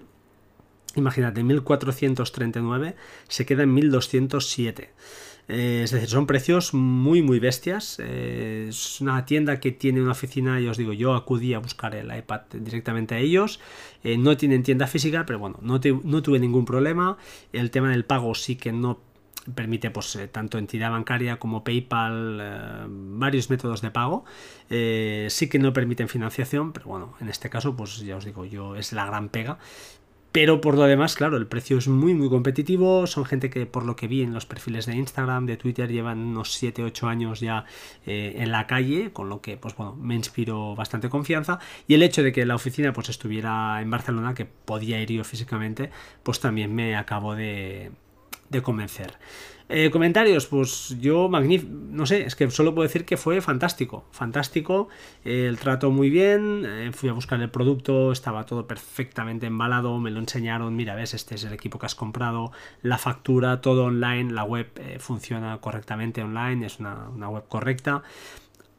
imagínate, 0.96 1.44
1.439 1.44 2.96
se 3.28 3.46
queda 3.46 3.64
en 3.64 3.76
1.207. 3.76 4.90
Eh, 5.48 5.82
es 5.84 5.92
decir, 5.92 6.10
son 6.10 6.26
precios 6.26 6.74
muy, 6.74 7.22
muy 7.22 7.40
bestias. 7.40 7.98
Eh, 8.00 8.68
es 8.70 9.02
una 9.02 9.26
tienda 9.26 9.60
que 9.60 9.72
tiene 9.72 10.02
una 10.02 10.12
oficina, 10.12 10.60
y 10.60 10.68
os 10.68 10.78
digo, 10.78 10.94
yo 10.94 11.14
acudí 11.14 11.54
a 11.54 11.60
buscar 11.60 11.96
el 11.96 12.16
iPad 12.16 12.42
directamente 12.54 13.16
a 13.16 13.20
ellos. 13.20 13.60
Eh, 14.04 14.18
no 14.18 14.38
tienen 14.38 14.64
tienda 14.64 14.88
física, 14.88 15.26
pero 15.26 15.40
bueno, 15.40 15.60
no, 15.62 15.80
tuve 15.80 16.40
ningún 16.40 16.66
problema. 16.66 17.18
El 17.54 17.72
tema 17.72 17.92
del 17.92 18.06
pago 18.06 18.34
sí 18.36 18.56
que 18.56 18.72
no 18.72 19.00
permite 19.54 19.92
pues 19.92 20.18
tanto 20.32 20.58
entidad 20.58 20.90
bancaria 20.90 21.38
como 21.38 21.64
PayPal, 21.64 22.88
varios 22.90 23.52
métodos 23.52 23.82
de 23.82 23.92
pago. 23.92 24.26
sí 24.68 25.50
que 25.50 25.60
no 25.60 25.72
permiten 25.72 26.10
financiación, 26.10 26.74
pero 26.74 26.88
bueno, 26.88 27.14
en 27.22 27.30
este 27.30 27.52
caso, 27.52 27.76
pues 27.76 28.00
ya 28.00 28.16
os 28.18 28.26
digo, 28.26 28.46
yo 28.46 28.76
es 28.76 28.92
la 28.92 29.06
gran 29.06 29.30
pega. 29.30 29.60
Pero 30.36 30.60
por 30.60 30.76
lo 30.76 30.84
demás, 30.84 31.16
claro, 31.16 31.38
el 31.38 31.48
precio 31.48 31.78
es 31.78 31.88
muy 31.88 32.14
muy 32.14 32.28
competitivo. 32.28 33.08
Son 33.08 33.24
gente 33.24 33.50
que 33.50 33.66
por 33.66 33.86
lo 33.86 33.96
que 33.96 34.10
vi 34.10 34.22
en 34.22 34.34
los 34.34 34.46
perfiles 34.46 34.86
de 34.86 34.94
Instagram, 34.94 35.46
de 35.46 35.56
Twitter, 35.56 35.90
llevan 35.90 36.20
unos 36.20 36.62
7-8 36.62 37.08
años 37.08 37.40
ya 37.40 37.64
eh, 38.06 38.34
en 38.40 38.52
la 38.52 38.68
calle, 38.68 39.14
con 39.14 39.30
lo 39.30 39.40
que 39.40 39.56
pues 39.56 39.78
bueno, 39.78 39.96
me 39.96 40.14
inspiró 40.14 40.76
bastante 40.76 41.08
confianza. 41.08 41.60
Y 41.88 41.94
el 41.94 42.04
hecho 42.04 42.22
de 42.22 42.34
que 42.34 42.46
la 42.46 42.56
oficina 42.56 42.92
pues 42.92 43.08
estuviera 43.08 43.82
en 43.82 43.90
Barcelona, 43.90 44.34
que 44.34 44.44
podía 44.44 45.02
ir 45.02 45.10
yo 45.10 45.24
físicamente, 45.24 45.90
pues 46.22 46.42
también 46.42 46.76
me 46.76 46.98
acabó 46.98 47.34
de, 47.34 47.92
de 48.50 48.62
convencer. 48.62 49.18
Eh, 49.68 49.90
comentarios, 49.90 50.46
pues 50.46 50.96
yo 51.02 51.28
magnífico, 51.28 51.74
no 51.74 52.06
sé, 52.06 52.22
es 52.28 52.36
que 52.36 52.52
solo 52.52 52.76
puedo 52.76 52.88
decir 52.88 53.04
que 53.04 53.18
fue 53.18 53.42
fantástico, 53.42 54.06
fantástico, 54.12 54.90
el 55.24 55.58
trato 55.58 55.90
muy 55.90 56.12
bien, 56.12 56.64
eh, 56.68 56.92
fui 56.94 57.10
a 57.10 57.14
buscar 57.14 57.42
el 57.42 57.50
producto, 57.50 58.12
estaba 58.12 58.46
todo 58.46 58.68
perfectamente 58.68 59.48
embalado, 59.48 59.98
me 59.98 60.12
lo 60.12 60.20
enseñaron, 60.20 60.76
mira, 60.76 60.94
ves, 60.94 61.16
este 61.16 61.34
es 61.34 61.46
el 61.46 61.54
equipo 61.54 61.80
que 61.80 61.88
has 61.88 61.96
comprado, 61.96 62.52
la 62.84 63.00
factura, 63.00 63.60
todo 63.60 63.86
online, 63.86 64.32
la 64.32 64.44
web 64.44 64.70
eh, 64.76 65.00
funciona 65.00 65.58
correctamente 65.58 66.22
online, 66.22 66.68
es 66.68 66.80
una, 66.80 67.10
una 67.10 67.30
web 67.30 67.46
correcta. 67.48 68.04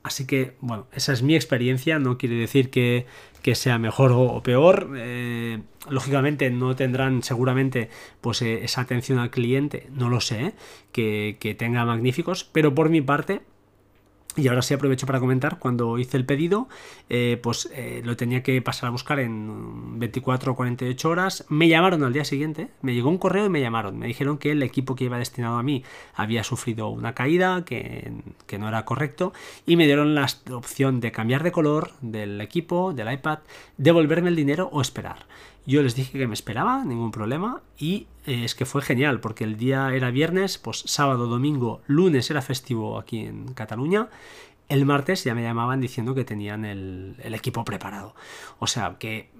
Así 0.07 0.25
que, 0.25 0.53
bueno, 0.61 0.87
esa 0.93 1.13
es 1.13 1.25
mi 1.25 1.35
experiencia, 1.35 1.99
no 1.99 2.17
quiere 2.17 2.37
decir 2.37 2.71
que, 2.71 3.07
sea 3.55 3.77
mejor 3.81 4.13
o, 4.15 4.41
peor. 4.41 4.93
Eh, 4.97 5.59
lógicamente 5.91 6.49
no 6.49 6.77
tendrán 6.77 7.25
seguramente 7.25 7.91
pues, 8.21 8.41
eh, 8.43 8.63
esa 8.63 8.83
atención 8.83 9.19
al 9.19 9.31
cliente, 9.31 9.89
no 9.93 10.09
lo 10.09 10.21
sé, 10.21 10.55
que, 10.93 11.39
que 11.41 11.57
tenga 11.57 11.85
magníficos, 11.85 12.45
pero 12.45 12.73
por 12.73 12.89
mi 12.89 13.01
parte 13.01 13.41
y 14.37 14.49
ahora 14.49 14.63
sí 14.63 14.75
aprovecho 14.75 15.07
para 15.07 15.21
comentar, 15.21 15.59
cuando 15.59 15.99
hice 15.99 16.17
el 16.17 16.27
pedido, 16.27 16.69
eh, 17.09 17.41
pues 17.43 17.71
eh, 17.73 18.03
lo 18.05 18.17
tenía 18.17 18.43
que 18.43 18.61
pasar 18.61 18.89
a 18.89 18.91
buscar 18.91 19.19
en 19.19 19.99
24 19.99 20.53
o 20.53 20.57
48 20.57 21.09
horas. 21.09 21.45
Me 21.49 21.69
llamaron 21.69 22.03
al 22.05 22.13
día 22.13 22.25
siguiente, 22.25 22.69
me 22.83 22.95
llegó 22.95 23.09
un 23.09 23.19
correo 23.19 23.47
y 23.47 23.49
me 23.49 23.61
llamaron. 23.61 23.99
Me 23.99 24.07
dijeron 24.07 24.39
que 24.39 24.53
el 24.53 24.63
equipo 24.63 24.95
que 24.95 25.05
iba 25.05 25.19
destinado 25.19 25.57
a 25.57 25.63
mí 25.63 25.85
había 26.15 26.45
sufrido 26.45 26.89
una 26.89 27.15
caída, 27.15 27.65
que, 27.65 28.13
que 28.47 28.59
no 28.59 28.69
era 28.69 28.85
correcto, 28.85 29.33
y 29.67 29.77
me 29.77 29.87
dieron 29.87 30.15
la 30.15 30.27
opción 30.53 31.01
de 31.01 31.13
cambiar 31.13 31.43
de 31.43 31.53
color 31.53 31.93
del 32.01 32.41
equipo, 32.41 32.93
del 32.93 33.13
iPad, 33.13 33.39
devolverme 33.79 34.29
el 34.29 34.37
dinero 34.37 34.69
o 34.73 34.81
esperar. 34.81 35.27
Yo 35.67 35.83
les 35.83 35.97
dije 35.97 36.17
que 36.17 36.29
me 36.29 36.35
esperaba, 36.35 36.85
ningún 36.85 37.11
problema, 37.11 37.61
y 37.77 38.07
eh, 38.25 38.45
es 38.45 38.55
que 38.55 38.67
fue 38.67 38.83
genial, 38.83 39.21
porque 39.21 39.43
el 39.43 39.57
día 39.57 39.93
era 39.93 40.11
viernes, 40.13 40.59
pues 40.59 40.85
sábado, 40.87 41.27
domingo, 41.27 41.83
lunes 41.89 42.31
era 42.31 42.41
festivo 42.41 42.99
aquí 42.99 43.21
en 43.21 43.53
Cataluña, 43.53 44.09
el 44.69 44.85
martes 44.85 45.25
ya 45.25 45.35
me 45.35 45.43
llamaban 45.43 45.81
diciendo 45.81 46.15
que 46.15 46.25
tenían 46.25 46.65
el, 46.65 47.17
equipo 47.23 47.65
preparado. 47.65 48.15
O 48.59 48.67
sea, 48.67 48.97
que 48.99 49.31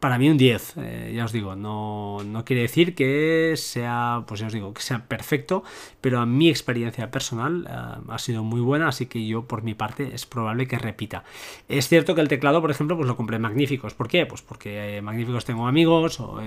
para 0.00 0.18
mí 0.18 0.30
un 0.30 0.38
10, 0.38 0.74
eh, 0.78 1.12
ya 1.14 1.26
os 1.26 1.32
digo, 1.32 1.54
no, 1.54 2.24
no, 2.24 2.44
quiere 2.44 2.62
decir 2.62 2.94
que 2.94 3.52
sea, 3.56 4.24
pues 4.26 4.40
ya 4.40 4.46
os 4.46 4.52
digo, 4.52 4.72
que 4.72 4.80
sea 4.80 5.06
perfecto, 5.06 5.62
pero 6.00 6.20
a 6.20 6.26
mi 6.26 6.48
experiencia 6.48 7.10
personal 7.10 7.66
eh, 7.68 8.02
ha 8.08 8.18
sido 8.18 8.42
muy 8.42 8.60
buena, 8.62 8.88
así 8.88 9.06
que 9.06 9.26
yo 9.26 9.44
por 9.44 9.62
mi 9.62 9.74
parte 9.74 10.14
es 10.14 10.24
probable 10.24 10.66
que 10.66 10.78
repita. 10.78 11.24
Es 11.68 11.88
cierto 11.88 12.14
que 12.14 12.22
el 12.22 12.28
teclado, 12.28 12.62
por 12.62 12.70
ejemplo, 12.70 12.96
pues 12.96 13.06
lo 13.06 13.16
compré 13.16 13.36
en 13.36 13.42
Magníficos. 13.42 13.92
¿Por 13.92 14.08
qué? 14.08 14.24
Pues 14.24 14.40
porque 14.40 14.96
eh, 14.96 15.02
Magníficos 15.02 15.44
tengo 15.44 15.68
amigos, 15.68 16.18
o 16.18 16.40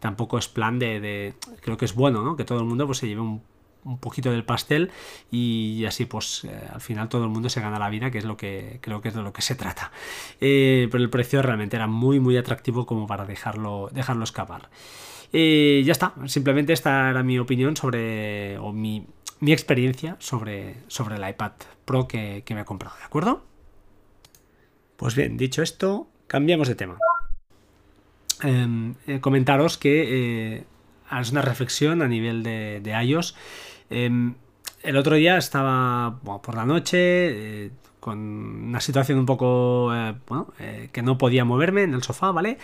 tampoco 0.00 0.38
es 0.38 0.48
plan 0.48 0.78
de, 0.78 1.00
de, 1.00 1.34
creo 1.60 1.76
que 1.76 1.84
es 1.84 1.94
bueno, 1.94 2.22
¿no? 2.22 2.36
Que 2.36 2.44
todo 2.44 2.58
el 2.58 2.64
mundo 2.64 2.86
pues 2.86 2.98
se 2.98 3.06
lleve 3.06 3.20
un 3.20 3.42
un 3.84 3.98
poquito 3.98 4.30
del 4.30 4.44
pastel 4.44 4.90
y 5.30 5.84
así 5.86 6.06
pues 6.06 6.44
eh, 6.44 6.68
al 6.72 6.80
final 6.80 7.08
todo 7.08 7.24
el 7.24 7.30
mundo 7.30 7.48
se 7.48 7.60
gana 7.60 7.78
la 7.78 7.90
vida 7.90 8.10
que 8.10 8.18
es 8.18 8.24
lo 8.24 8.36
que 8.36 8.78
creo 8.80 9.00
que 9.00 9.08
es 9.08 9.14
de 9.14 9.22
lo 9.22 9.32
que 9.32 9.42
se 9.42 9.54
trata. 9.54 9.92
Eh, 10.40 10.88
pero 10.90 11.02
el 11.02 11.10
precio 11.10 11.42
realmente 11.42 11.76
era 11.76 11.86
muy 11.86 12.20
muy 12.20 12.36
atractivo 12.36 12.86
como 12.86 13.06
para 13.06 13.24
dejarlo 13.24 13.88
dejarlo 13.92 14.24
escapar. 14.24 14.70
Eh, 15.32 15.82
ya 15.84 15.92
está. 15.92 16.14
Simplemente 16.26 16.72
esta 16.72 17.10
era 17.10 17.22
mi 17.22 17.38
opinión 17.38 17.76
sobre 17.76 18.56
o 18.58 18.72
mi, 18.72 19.06
experiencia 19.40 20.16
sobre, 20.20 20.76
sobre 20.86 21.16
el 21.16 21.28
iPad 21.28 21.52
Pro 21.84 22.08
que, 22.08 22.42
me 22.48 22.60
he 22.60 22.64
comprado 22.64 22.96
de 22.96 23.04
acuerdo 23.04 23.44
pues 24.96 25.14
bien 25.14 25.36
dicho 25.36 25.62
esto 25.62 26.08
cambiamos 26.26 26.68
de 26.68 26.74
tema. 26.76 26.98
Em, 28.42 28.94
comentaros 29.20 29.76
que 29.76 30.64
es 31.20 31.30
una 31.30 31.42
reflexión 31.42 32.02
a 32.02 32.08
nivel 32.08 32.42
de, 32.42 32.80
de 32.82 33.04
iOS. 33.04 33.34
Em, 33.90 34.34
el 34.84 34.98
otro 34.98 35.16
día 35.16 35.38
estaba 35.38 36.20
por 36.42 36.54
la 36.54 36.66
noche 36.66 36.98
eh, 36.98 37.70
con 38.00 38.18
una 38.18 38.80
situación 38.80 39.18
un 39.18 39.24
poco, 39.24 39.94
eh, 39.94 40.14
bueno, 40.28 40.52
eh, 40.58 40.90
que 40.92 41.00
no 41.00 41.16
podía 41.16 41.46
moverme 41.46 41.84
en 41.84 41.94
el 41.94 42.02
sofá, 42.02 42.32
¿vale? 42.32 42.58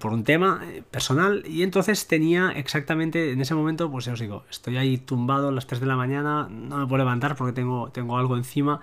por 0.00 0.14
un 0.14 0.24
tema 0.24 0.62
personal. 0.90 1.44
Y 1.46 1.62
entonces 1.62 2.06
tenía 2.06 2.52
exactamente 2.52 3.32
en 3.32 3.40
ese 3.42 3.54
momento, 3.54 3.90
pues 3.90 4.06
ya 4.06 4.14
os 4.14 4.20
digo, 4.20 4.44
estoy 4.48 4.78
ahí 4.78 4.96
tumbado 4.96 5.48
a 5.48 5.52
las 5.52 5.66
3 5.66 5.80
de 5.80 5.86
la 5.86 5.96
mañana, 5.96 6.48
no 6.50 6.78
me 6.78 6.86
puedo 6.86 6.98
levantar 6.98 7.36
porque 7.36 7.52
tengo, 7.52 7.90
tengo 7.90 8.16
algo 8.16 8.36
encima, 8.36 8.80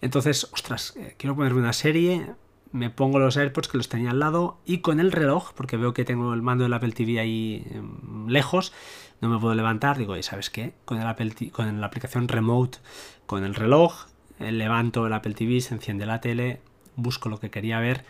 entonces, 0.00 0.48
ostras, 0.52 0.94
quiero 1.16 1.34
ponerme 1.34 1.58
una 1.58 1.72
serie, 1.72 2.34
me 2.72 2.90
pongo 2.90 3.18
los 3.18 3.36
AirPods 3.36 3.68
que 3.68 3.76
los 3.76 3.88
tenía 3.88 4.10
al 4.10 4.20
lado 4.20 4.58
y 4.64 4.78
con 4.78 5.00
el 5.00 5.12
reloj, 5.12 5.52
porque 5.54 5.76
veo 5.76 5.94
que 5.94 6.04
tengo 6.04 6.34
el 6.34 6.42
mando 6.42 6.64
del 6.64 6.74
Apple 6.74 6.92
TV 6.92 7.20
ahí 7.20 7.66
em, 7.70 8.28
lejos, 8.28 8.72
no 9.20 9.28
me 9.28 9.38
puedo 9.38 9.54
levantar, 9.54 9.98
digo, 9.98 10.16
¿y 10.16 10.22
sabes 10.22 10.50
qué? 10.50 10.74
Con, 10.84 10.98
el 10.98 11.06
Apple 11.06 11.34
con 11.52 11.80
la 11.80 11.86
aplicación 11.86 12.28
Remote, 12.28 12.78
con 13.26 13.44
el 13.44 13.54
reloj, 13.54 14.06
eh, 14.38 14.52
levanto 14.52 15.06
el 15.06 15.12
Apple 15.12 15.34
TV, 15.34 15.60
se 15.60 15.74
enciende 15.74 16.06
la 16.06 16.20
tele, 16.20 16.60
busco 16.96 17.28
lo 17.28 17.38
que 17.40 17.50
quería 17.50 17.80
ver, 17.80 18.04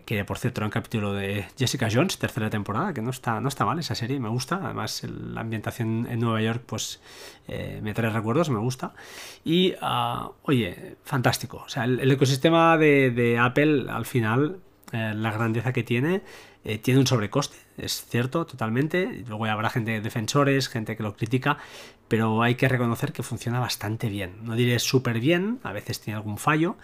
que 0.00 0.24
por 0.24 0.38
cierto 0.38 0.60
era 0.60 0.66
un 0.66 0.70
capítulo 0.70 1.12
de 1.12 1.46
Jessica 1.58 1.88
Jones, 1.92 2.18
tercera 2.18 2.50
temporada, 2.50 2.94
que 2.94 3.02
no 3.02 3.10
está, 3.10 3.40
no 3.40 3.48
está 3.48 3.64
mal 3.64 3.78
esa 3.78 3.94
serie, 3.94 4.18
me 4.18 4.28
gusta, 4.28 4.60
además 4.62 5.04
la 5.04 5.40
ambientación 5.42 6.06
en 6.10 6.20
Nueva 6.20 6.40
York 6.40 6.62
pues 6.66 7.00
eh, 7.48 7.80
me 7.82 7.94
trae 7.94 8.10
recuerdos, 8.10 8.50
me 8.50 8.58
gusta, 8.58 8.94
y 9.44 9.74
ah, 9.80 10.30
oye, 10.42 10.96
fantástico, 11.04 11.62
o 11.66 11.68
sea, 11.68 11.84
el, 11.84 12.10
ecosistema 12.10 12.76
de, 12.78 13.38
Apple 13.40 13.86
al 13.90 14.06
final, 14.06 14.60
la 14.92 15.30
grandeza 15.32 15.72
que 15.72 15.82
tiene, 15.82 16.22
tiene 16.82 17.00
un 17.00 17.06
sobrecoste, 17.06 17.56
es 17.78 18.04
cierto, 18.04 18.46
totalmente. 18.46 19.24
Luego 19.26 19.46
habrá 19.46 19.70
gente, 19.70 20.00
defensores, 20.00 20.68
gente 20.68 20.96
que 20.96 21.02
lo 21.02 21.16
critica, 21.16 21.58
pero 22.08 22.42
hay 22.42 22.56
que 22.56 22.68
reconocer 22.68 23.12
que 23.12 23.22
funciona 23.22 23.58
bastante 23.58 24.10
bien. 24.10 24.44
No 24.44 24.54
diré 24.54 24.78
súper 24.78 25.18
bien, 25.18 25.60
a 25.62 25.72
veces 25.72 26.00
tiene 26.00 26.18
algún 26.18 26.36
fallo, 26.36 26.76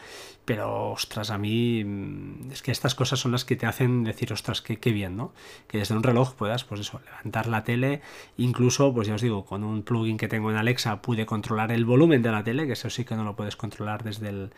pero 0.46 0.92
ostras, 0.92 1.30
a 1.30 1.36
mí 1.36 1.84
mm, 1.84 2.52
es 2.52 2.62
que 2.62 2.70
estas 2.70 2.94
cosas 2.94 3.20
son 3.20 3.32
las 3.32 3.44
que 3.44 3.54
te 3.54 3.66
hacen 3.66 4.04
decir, 4.04 4.32
ostras, 4.32 4.62
qué, 4.62 4.78
qué 4.78 4.90
bien, 4.90 5.16
¿no? 5.18 5.34
Que 5.66 5.76
desde 5.76 5.94
un 5.94 6.02
reloj 6.02 6.32
puedas, 6.32 6.64
pues 6.64 6.80
eso, 6.80 7.02
levantar 7.04 7.46
la 7.46 7.64
tele, 7.64 8.00
incluso, 8.38 8.94
pues 8.94 9.06
ya 9.06 9.16
os 9.16 9.20
digo, 9.20 9.44
con 9.44 9.64
un 9.64 9.82
plugin 9.82 10.16
que 10.16 10.28
tengo 10.28 10.50
en 10.50 10.56
Alexa 10.56 11.02
pude 11.02 11.26
controlar 11.26 11.72
el 11.72 11.84
volumen 11.84 12.22
de 12.22 12.32
la 12.32 12.42
tele, 12.42 12.66
que 12.66 12.72
eso 12.72 12.88
sí 12.88 13.04
que 13.04 13.14
no 13.14 13.24
lo 13.24 13.36
puedes 13.36 13.56
controlar 13.56 14.04
desde 14.04 14.30
el, 14.30 14.52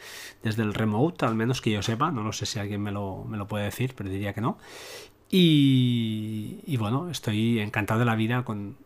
desde 0.44 0.62
el 0.62 0.72
remote, 0.72 1.26
al 1.26 1.34
menos 1.34 1.60
que 1.60 1.72
yo 1.72 1.82
sepa, 1.82 2.12
no 2.12 2.22
lo 2.22 2.32
sé 2.32 2.46
si 2.46 2.60
alguien 2.60 2.80
me 2.80 2.92
lo, 2.92 3.24
me 3.24 3.36
lo 3.36 3.48
puede 3.48 3.64
decir, 3.64 3.94
pero 3.96 4.08
diría 4.08 4.32
que 4.32 4.40
no. 4.40 4.58
Y, 5.30 6.76
bueno, 6.76 7.08
estoy 7.10 7.60
encantado 7.60 8.00
de 8.00 8.06
la 8.06 8.16
vida 8.16 8.44
con 8.44 8.76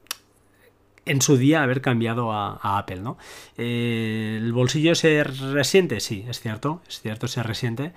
en 1.07 1.21
su 1.21 1.37
día 1.37 1.63
haber 1.63 1.83
cambiado 1.83 2.33
a, 2.33 2.79
Apple, 2.79 3.01
¿no? 3.01 3.19
Eh, 3.59 4.39
el 4.41 4.53
bolsillo 4.55 4.95
se 4.95 5.23
resiente, 5.23 6.01
sí, 6.01 6.25
es 6.29 6.41
cierto, 6.41 6.81
es 6.89 7.03
cierto, 7.03 7.29
se 7.29 7.43
resiente, 7.43 7.93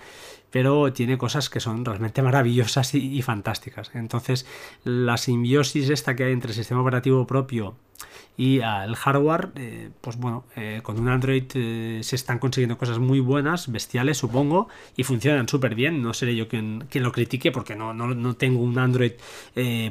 pero 0.51 0.91
tiene 0.91 1.17
cosas 1.17 1.49
que 1.49 1.61
son 1.61 1.85
realmente 1.85 2.21
maravillosas 2.23 2.93
y, 2.95 3.17
y 3.17 3.21
fantásticas. 3.21 3.91
Entonces, 3.93 4.45
la 4.83 5.17
simbiosis 5.17 5.89
esta 5.89 6.15
que 6.15 6.25
hay 6.25 6.33
entre 6.33 6.51
el 6.51 6.55
sistema 6.55 6.81
operativo 6.81 7.25
propio 7.25 7.75
y 8.39 8.61
al 8.61 8.95
hardware, 8.95 9.49
eh, 9.55 9.89
pues 9.99 10.15
bueno, 10.17 10.45
eh, 10.55 10.81
con 10.83 10.99
un 10.99 11.09
Android 11.09 11.45
eh, 11.55 12.01
se 12.03 12.15
están 12.15 12.37
consiguiendo 12.37 12.77
cosas 12.77 12.99
muy 12.99 13.19
buenas, 13.19 13.71
bestiales 13.71 14.19
supongo, 14.19 14.69
y 14.95 15.03
funcionan 15.03 15.49
súper 15.49 15.73
bien. 15.73 16.03
No 16.03 16.13
seré 16.13 16.35
yo 16.35 16.47
quien, 16.47 16.87
lo 16.93 17.11
critique 17.11 17.51
porque 17.51 17.75
no, 17.75 17.95
no, 17.95 18.35
tengo 18.35 18.61
un 18.61 18.77
Android 18.77 19.13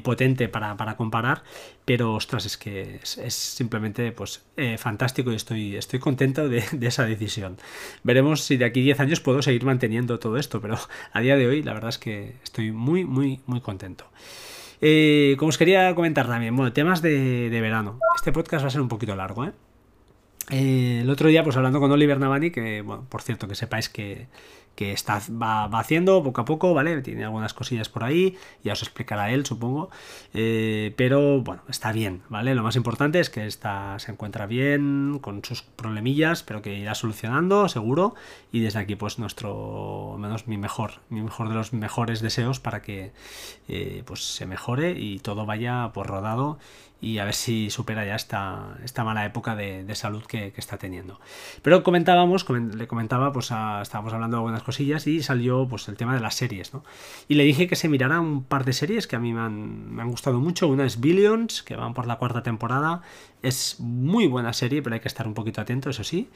potente 0.05 0.49
para, 0.49 0.76
para, 0.76 0.97
comparar, 0.97 1.43
pero 1.85 2.15
ostras, 2.15 2.47
es 2.47 2.57
que 2.57 3.00
es, 3.03 3.35
simplemente 3.35 4.12
pues 4.12 4.45
fantástico 4.79 5.33
y 5.33 5.35
estoy, 5.35 5.75
estoy 5.75 5.99
contento 5.99 6.49
de, 6.49 6.62
de, 6.71 6.87
esa 6.87 7.05
decisión. 7.05 7.57
Veremos 8.05 8.43
si 8.43 8.57
de 8.57 8.65
aquí 8.65 8.81
10 8.81 9.00
años 9.00 9.21
puedo 9.21 9.43
seguir 9.43 9.65
manteniendo 9.65 10.21
todo 10.21 10.37
esto, 10.37 10.61
pero 10.61 10.79
a 11.12 11.21
día 11.21 11.37
de 11.37 11.49
hoy 11.49 11.62
la 11.65 11.75
verdad 11.75 11.88
es 11.88 11.99
que 11.99 12.37
estoy 12.45 12.71
muy, 12.71 13.05
muy, 13.05 13.41
muy 13.47 13.61
contento. 13.61 14.07
Eh, 14.80 15.37
como 15.38 15.49
os 15.49 15.59
quería 15.59 15.95
comentar 15.95 16.26
también, 16.26 16.54
bueno, 16.54 16.73
temas 16.73 17.02
de, 17.02 17.49
verano. 17.61 17.99
Este 18.16 18.33
podcast 18.33 18.64
va 18.64 18.68
a 18.68 18.71
ser 18.71 18.80
un 18.80 18.88
poquito 18.88 19.14
largo, 19.16 19.45
¿eh? 19.45 19.52
Eh, 20.50 21.00
el 21.03 21.11
otro 21.11 21.29
día, 21.29 21.43
pues 21.43 21.57
hablando 21.57 21.81
con 21.81 21.91
Oliver 21.91 22.21
Navani, 22.21 22.50
que, 22.50 22.83
bueno, 22.83 23.07
por 23.09 23.23
cierto, 23.23 23.49
que 23.49 23.55
sepáis 23.55 23.88
que, 23.88 24.29
que 24.76 24.93
está, 24.93 25.21
va, 25.31 25.65
haciendo 25.65 26.23
poco 26.23 26.43
a 26.43 26.45
poco, 26.45 26.75
¿vale? 26.75 27.00
Tiene 27.03 27.25
algunas 27.25 27.55
cosillas 27.55 27.88
por 27.88 28.05
ahí, 28.05 28.37
ya 28.62 28.75
os 28.75 28.83
explicará 28.83 29.33
él, 29.33 29.45
supongo. 29.45 29.91
Eh, 30.35 30.95
pero 30.97 31.41
bueno, 31.41 31.62
está 31.69 31.91
bien, 31.91 32.23
¿vale? 32.29 32.55
Lo 32.55 32.62
más 32.62 32.76
importante 32.76 33.19
es 33.19 33.31
que 33.31 33.47
está, 33.47 33.99
se 33.99 34.12
encuentra 34.12 34.47
bien, 34.47 35.19
con 35.21 35.43
sus 35.43 35.62
problemillas, 35.62 36.43
pero 36.45 36.62
que 36.62 36.75
irá 36.75 36.95
solucionando, 36.95 37.69
seguro. 37.69 38.15
Y 38.53 38.61
desde 38.61 38.79
aquí, 38.79 38.95
pues 38.95 39.19
nuestro, 39.19 40.17
menos 40.19 40.47
mi 40.47 40.59
mejor, 40.59 41.00
mi 41.09 41.23
mejor 41.23 41.49
de 41.49 41.55
los 41.55 41.73
mejores 41.73 42.21
deseos 42.21 42.61
para 42.61 42.83
que 42.83 43.12
eh, 43.69 44.03
pues 44.07 44.37
se 44.37 44.47
mejore 44.47 44.93
y 44.93 45.19
todo 45.19 45.47
vaya 45.47 45.91
por 45.93 46.07
rodado 46.07 46.59
y 47.00 47.19
a 47.19 47.25
ver 47.25 47.35
si 47.35 47.69
supera 47.71 48.05
ya 48.07 48.15
esta, 48.15 48.79
esta 48.83 49.05
mala 49.05 49.25
época 49.26 49.55
de, 49.55 49.95
salud 49.95 50.25
que, 50.25 50.53
está 50.57 50.79
teniendo. 50.79 51.21
Pero 51.62 51.83
comentábamos, 51.83 52.47
le 52.49 52.87
comentaba, 52.87 53.33
pues 53.33 53.47
estábamos 53.83 54.12
hablando 54.12 54.37
de 54.37 54.41
algunas 54.41 54.62
cosillas 54.62 55.07
y 55.07 55.23
salió 55.23 55.67
pues 55.69 55.88
el 55.88 55.97
tema 55.97 56.15
de 56.15 56.21
las 56.21 56.35
series, 56.35 56.73
¿no? 56.73 56.85
Y 57.29 57.35
le 57.35 57.45
dije 57.45 57.67
que 57.67 57.76
se 57.76 57.88
mirara 57.88 58.21
un 58.21 58.45
par 58.45 58.65
de 58.65 58.73
series 58.73 59.07
que 59.07 59.17
a 59.17 59.19
mí 59.19 59.33
me 59.33 59.41
han, 59.41 59.95
me 59.95 60.03
han 60.03 60.11
gustado 60.11 60.41
mucho. 60.41 60.69
Una 60.69 60.87
es 60.87 61.00
Billions, 61.00 61.62
que 61.62 61.76
van 61.76 61.93
por 61.93 62.07
la 62.07 62.17
cuarta 62.17 62.43
temporada. 62.43 63.03
Es 63.43 63.79
muy 63.79 64.26
buena 64.26 64.53
serie, 64.53 64.83
pero 64.83 64.95
hay 64.95 65.00
que 65.00 65.09
estar 65.09 65.26
un 65.26 65.35
poquito 65.35 65.61
atento, 65.61 65.91
eso 65.91 66.03
sí. 66.03 66.31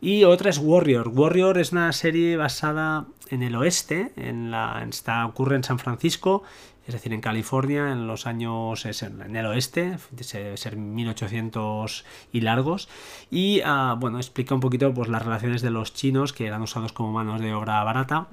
Y 0.00 0.24
otra 0.24 0.50
es 0.50 0.58
Warrior. 0.58 1.08
Warrior 1.08 1.58
es 1.58 1.72
una 1.72 1.92
serie 1.92 2.36
basada 2.36 3.06
en 3.28 3.42
el 3.42 3.54
oeste, 3.54 4.12
en 4.16 4.50
la, 4.50 4.84
está, 4.88 5.26
ocurre 5.26 5.56
en 5.56 5.64
San 5.64 5.78
Francisco 5.78 6.42
es 6.86 6.94
decir, 6.94 7.12
en 7.12 7.20
California, 7.20 7.90
en 7.90 8.06
los 8.06 8.26
años 8.26 8.86
en 8.86 9.36
el 9.36 9.46
oeste, 9.46 9.98
ser 10.54 10.76
1800 10.76 12.04
y 12.32 12.40
largos, 12.40 12.88
y 13.30 13.60
ah, 13.64 13.96
bueno, 13.98 14.18
explica 14.18 14.54
un 14.54 14.60
poquito 14.60 14.92
pues, 14.94 15.08
las 15.08 15.24
relaciones 15.24 15.62
de 15.62 15.70
los 15.70 15.94
chinos 15.94 16.32
que 16.32 16.46
eran 16.46 16.62
usados 16.62 16.92
como 16.92 17.12
manos 17.12 17.40
de 17.40 17.52
obra 17.54 17.82
barata 17.82 18.28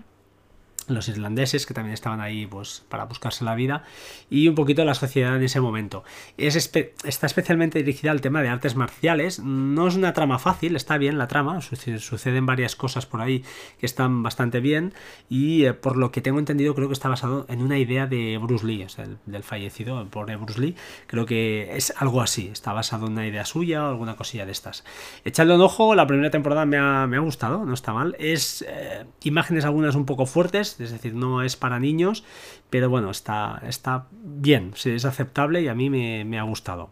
los 0.88 1.08
irlandeses 1.08 1.66
que 1.66 1.74
también 1.74 1.94
estaban 1.94 2.22
ahí 2.22 2.46
pues 2.46 2.84
para 2.90 3.06
buscarse 3.06 3.44
la 3.44 3.56
vida 3.56 3.84
y 4.30 4.48
un 4.48 4.56
poquito 4.56 4.86
la 4.86 4.94
sociedad 4.94 5.36
en 5.36 5.44
ese 5.44 5.60
momento. 5.60 6.04
Es 6.38 6.56
está 6.56 7.26
especialmente 7.26 7.80
dirigida 7.80 8.12
al 8.12 8.22
tema 8.22 8.42
de 8.42 8.50
artes 8.50 8.76
marciales. 8.76 9.40
No 9.40 9.88
es 9.88 9.96
una 9.96 10.14
trama 10.14 10.40
fácil 10.40 10.76
está 10.76 10.98
bien 10.98 11.18
la 11.18 11.28
trama 11.28 11.60
suceden 11.62 12.46
varias 12.46 12.76
cosas 12.76 13.06
por 13.06 13.22
ahí 13.22 13.44
que 13.80 13.86
están 13.86 14.24
bastante 14.24 14.60
bien 14.60 14.94
y 15.30 15.66
eh, 15.66 15.74
por 15.74 15.98
lo 15.98 16.12
que 16.12 16.22
tengo 16.22 16.40
entendido 16.40 16.76
creo 16.76 16.88
que 16.88 16.94
está 16.94 17.10
basado 17.10 17.46
en 17.50 17.62
una 17.62 17.78
idea 17.78 18.08
de 18.08 18.38
Bruce 18.42 18.66
Lee 18.66 18.86
del, 19.26 19.44
fallecido 19.44 20.02
el 20.02 20.08
pobre 20.08 20.36
Bruce 20.36 20.60
Lee. 20.60 20.76
Creo 21.08 21.26
que 21.26 21.76
es 21.76 21.94
algo 21.98 22.22
así 22.22 22.50
está 22.52 22.74
basado 22.74 23.08
en 23.08 23.14
una 23.14 23.28
idea 23.28 23.46
suya 23.46 23.84
o 23.84 23.90
alguna 23.90 24.16
cosilla 24.16 24.46
de 24.46 24.52
estas. 24.52 24.84
Echadle 25.26 25.56
un 25.56 25.62
ojo 25.62 25.96
la 25.96 26.08
primera 26.08 26.32
temporada 26.32 26.66
me 26.66 26.78
ha, 26.78 27.20
gustado 27.20 27.66
no 27.66 27.74
está 27.74 27.94
mal. 27.94 28.16
Es 28.20 28.66
eh, 28.68 29.06
imágenes 29.24 29.66
algunas 29.66 29.96
un 29.96 30.06
poco 30.06 30.26
fuertes 30.26 30.73
es 30.80 30.92
decir, 30.92 31.14
no 31.14 31.42
es 31.42 31.56
para 31.56 31.80
niños, 31.80 32.24
pero 32.70 32.90
bueno, 32.90 33.12
está, 33.12 33.62
está 33.68 34.08
bien, 34.12 34.74
es 34.84 35.06
aceptable 35.06 35.62
y 35.62 35.68
a 35.68 35.76
mí 35.76 35.90
me, 35.90 36.40
ha 36.40 36.44
gustado. 36.44 36.90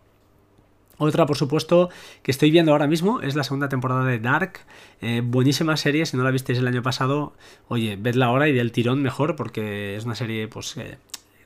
Otra, 0.98 1.26
por 1.26 1.36
supuesto, 1.36 1.90
que 2.22 2.30
estoy 2.30 2.52
viendo 2.52 2.72
ahora 2.72 2.86
mismo 2.86 3.22
es 3.22 3.36
la 3.36 3.44
segunda 3.44 3.70
temporada 3.70 4.06
de 4.06 4.20
Dark. 4.20 4.60
Eh, 5.02 5.22
buenísima 5.24 5.76
serie, 5.76 6.06
si 6.06 6.16
no 6.16 6.24
la 6.24 6.30
visteis 6.30 6.60
el 6.60 6.68
año 6.68 6.84
pasado, 6.84 7.34
oye, 7.68 7.98
vedla 8.00 8.28
ahora 8.28 8.48
y 8.48 8.54
del 8.54 8.72
tirón 8.72 9.02
mejor, 9.02 9.36
porque 9.36 9.96
es 9.96 10.06
una 10.06 10.16
serie, 10.16 10.48
pues. 10.48 10.78
Eh, 10.78 10.98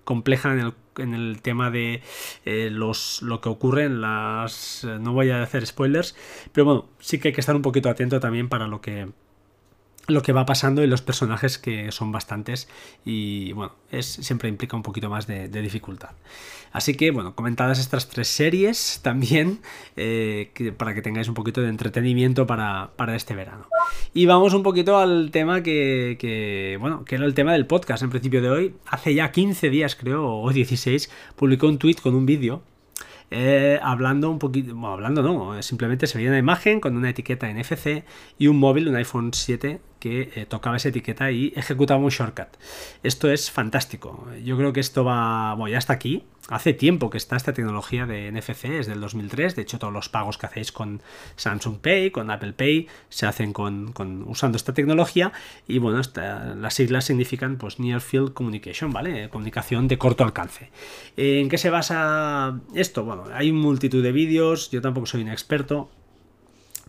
compleja 0.03 0.53
en 0.97 1.13
el, 1.15 1.41
tema 1.41 1.71
de 1.71 2.03
eh, 2.45 2.69
los, 2.71 3.23
lo 3.23 3.41
que 3.41 3.49
ocurre 3.49 3.85
en 3.85 4.01
las... 4.01 4.85
no 5.01 5.13
voy 5.13 5.31
a 5.31 5.41
hacer 5.41 5.65
spoilers, 5.65 6.15
pero 6.53 6.63
bueno, 6.65 6.85
sí 6.99 7.17
que 7.17 7.29
hay 7.29 7.33
que 7.33 7.41
estar 7.41 7.55
un 7.55 7.63
poquito 7.63 7.89
atento 7.89 8.19
también 8.19 8.47
para 8.47 8.67
lo 8.67 8.81
que 8.81 9.07
lo 10.07 10.21
que 10.21 10.33
va 10.33 10.45
pasando 10.45 10.83
y 10.83 10.87
los 10.87 11.01
personajes 11.01 11.57
que 11.57 11.91
son 11.91 12.11
bastantes 12.11 12.67
y 13.03 13.51
bueno, 13.53 13.73
es, 13.91 14.05
siempre 14.05 14.49
implica 14.49 14.75
un 14.75 14.83
poquito 14.83 15.09
más 15.09 15.27
de, 15.27 15.47
dificultad. 15.47 16.11
Así 16.71 16.95
que 16.95 17.11
bueno, 17.11 17.35
comentadas 17.35 17.79
estas 17.79 18.09
tres 18.09 18.27
series 18.27 18.99
también 19.01 19.59
eh, 19.95 20.51
para 20.77 20.93
que 20.93 21.01
tengáis 21.01 21.27
un 21.27 21.33
poquito 21.33 21.61
de 21.61 21.69
entretenimiento 21.69 22.45
para, 22.45 22.91
este 23.15 23.33
verano. 23.35 23.67
Y 24.13 24.25
vamos 24.25 24.53
un 24.53 24.63
poquito 24.63 24.97
al 24.97 25.31
tema 25.31 25.63
que, 25.63 26.77
bueno, 26.79 27.05
que 27.05 27.15
era 27.15 27.25
el 27.25 27.33
tema 27.33 27.53
del 27.53 27.65
podcast 27.65 28.03
en 28.03 28.09
principio 28.09 28.41
de 28.41 28.49
hoy. 28.49 28.75
Hace 28.87 29.13
ya 29.13 29.31
15 29.31 29.69
días 29.69 29.95
creo, 29.95 30.27
o 30.27 30.51
16, 30.51 31.09
publicó 31.35 31.67
un 31.67 31.77
tweet 31.77 31.95
con 31.95 32.13
un 32.15 32.25
vídeo 32.25 32.61
eh, 33.31 33.79
hablando 33.81 34.29
un 34.29 34.37
poquito, 34.37 34.73
bueno, 34.75 34.93
hablando 34.93 35.23
no, 35.23 35.61
simplemente 35.63 36.05
se 36.05 36.17
veía 36.17 36.29
una 36.29 36.37
imagen 36.37 36.79
con 36.79 36.95
una 36.95 37.09
etiqueta 37.09 37.51
NFC 37.51 38.03
y 38.37 38.47
un 38.47 38.57
móvil, 38.57 38.87
un 38.87 38.95
iPhone 38.95 39.33
7 39.33 39.79
eh, 40.05 40.45
tocaba 40.47 40.77
esa 40.77 40.89
etiqueta 40.89 41.31
y 41.31 41.53
ejecutaba 41.55 41.99
un 41.99 42.09
shortcut. 42.09 42.47
Esto 43.03 43.31
es 43.31 43.51
fantástico. 43.51 44.27
Yo 44.43 44.57
creo 44.57 44.73
que 44.73 44.79
esto 44.79 45.03
va, 45.03 45.53
bueno, 45.55 45.71
ya 45.71 45.77
está 45.77 45.93
aquí. 45.93 46.23
Hace 46.47 46.73
tiempo 46.73 47.09
que 47.09 47.17
está 47.17 47.35
esta 47.35 47.53
tecnología 47.53 48.05
de 48.05 48.31
NFC, 48.31 48.65
es 48.65 48.85
del 48.85 49.01
2003. 49.01 49.55
De 49.55 49.63
hecho, 49.63 49.79
todos 49.79 49.91
los 49.91 50.09
pagos 50.09 50.37
que 50.37 50.45
hacéis 50.45 50.71
con 50.71 51.01
Samsung 51.37 51.79
Pay, 51.79 52.11
con 52.11 52.29
Apple 52.29 52.53
Pay, 52.53 52.87
se 53.09 53.25
hacen 53.25 53.51
con, 53.51 53.93
usando 54.27 54.55
esta 54.55 54.73
tecnología. 54.73 55.31
Y 55.67 55.79
bueno, 55.79 56.01
las 56.57 56.73
siglas 56.75 57.05
significan 57.05 57.57
pues 57.57 57.79
Near 57.79 58.01
Field 58.01 58.33
Communication, 58.33 58.93
¿vale? 58.93 59.29
Comunicación 59.29 59.87
de 59.87 59.97
corto 59.97 60.23
alcance. 60.23 60.69
¿En 61.17 61.49
qué 61.49 61.57
se 61.57 61.71
basa 61.71 62.59
esto? 62.75 63.03
Bueno, 63.03 63.23
hay 63.33 63.51
multitud 63.51 64.03
de 64.03 64.11
vídeos, 64.11 64.69
yo 64.69 64.81
tampoco 64.81 65.07
soy 65.07 65.23
un 65.23 65.29
experto, 65.29 65.89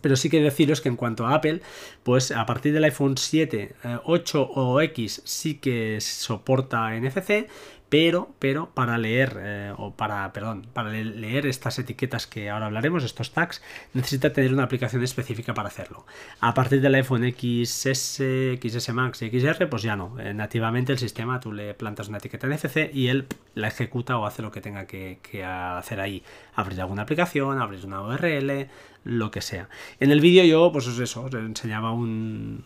pero 0.01 0.15
sí 0.15 0.29
que 0.29 0.41
deciros 0.41 0.81
que 0.81 0.89
en 0.89 0.95
cuanto 0.95 1.25
a 1.25 1.35
Apple, 1.35 1.61
pues 2.03 2.31
a 2.31 2.45
partir 2.45 2.73
del 2.73 2.83
iPhone 2.83 3.17
7, 3.17 3.75
8 4.03 4.41
eh, 4.41 4.51
o 4.55 4.81
X 4.81 5.21
sí 5.25 5.55
que 5.55 5.99
soporta 6.01 6.91
NFC, 6.99 7.47
pero, 7.89 8.29
pero 8.39 8.69
para 8.73 8.97
leer, 8.97 9.37
eh, 9.39 9.73
o 9.77 9.91
para, 9.91 10.31
perdón, 10.33 10.67
para 10.73 10.89
leer 10.89 11.45
estas 11.45 11.79
etiquetas 11.79 12.27
que 12.27 12.49
ahora 12.49 12.65
hablaremos, 12.65 13.03
estos 13.03 13.31
tags, 13.31 13.61
necesita 13.93 14.33
tener 14.33 14.53
una 14.53 14.63
aplicación 14.63 15.03
específica 15.03 15.53
para 15.53 15.69
hacerlo. 15.69 16.05
A 16.41 16.53
partir 16.53 16.81
del 16.81 16.95
iPhone 16.95 17.23
XS, 17.23 18.21
XS 18.61 18.93
Max 18.93 19.21
y 19.21 19.29
XR, 19.29 19.69
pues 19.69 19.83
ya 19.83 19.95
no. 19.95 20.19
Eh, 20.19 20.33
nativamente 20.33 20.91
el 20.91 20.99
sistema, 20.99 21.39
tú 21.39 21.53
le 21.53 21.73
plantas 21.73 22.09
una 22.09 22.17
etiqueta 22.17 22.47
NFC 22.47 22.93
y 22.93 23.07
él 23.07 23.27
la 23.55 23.69
ejecuta 23.69 24.17
o 24.17 24.25
hace 24.25 24.41
lo 24.41 24.51
que 24.51 24.61
tenga 24.61 24.85
que, 24.85 25.19
que 25.21 25.45
hacer 25.45 26.01
ahí. 26.01 26.23
Abrir 26.55 26.81
alguna 26.81 27.03
aplicación, 27.03 27.61
abrir 27.61 27.85
una 27.85 28.01
URL, 28.01 28.67
lo 29.05 29.31
que 29.31 29.41
sea. 29.41 29.69
En 29.99 30.11
el 30.11 30.19
vídeo 30.19 30.43
yo, 30.43 30.71
pues 30.71 30.87
eso, 30.87 31.23
os 31.23 31.33
enseñaba 31.33 31.91
un, 31.91 32.63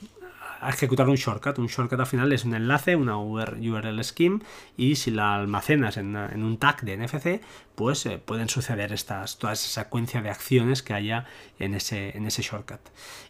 ejecutar 0.70 1.10
un 1.10 1.16
shortcut. 1.16 1.58
Un 1.60 1.68
shortcut 1.68 2.00
al 2.00 2.06
final 2.06 2.32
es 2.32 2.46
un 2.46 2.54
enlace, 2.54 2.96
una 2.96 3.18
URL 3.18 4.04
scheme, 4.04 4.40
y 4.78 4.96
si 4.96 5.12
la 5.12 5.36
almacenas 5.36 5.98
en, 5.98 6.16
un 6.16 6.58
tag 6.58 6.82
de 6.82 6.98
NFC, 6.98 7.42
pues 7.76 8.06
eh, 8.06 8.18
pueden 8.18 8.50
suceder 8.50 8.94
estas, 8.94 9.38
toda 9.38 9.54
esa 9.54 9.84
secuencia 9.84 10.22
de 10.22 10.30
acciones 10.30 10.84
que 10.84 10.94
haya 10.94 11.26
en 11.60 11.74
ese, 11.74 12.16
en 12.16 12.26
ese 12.26 12.42
shortcut. 12.42 12.82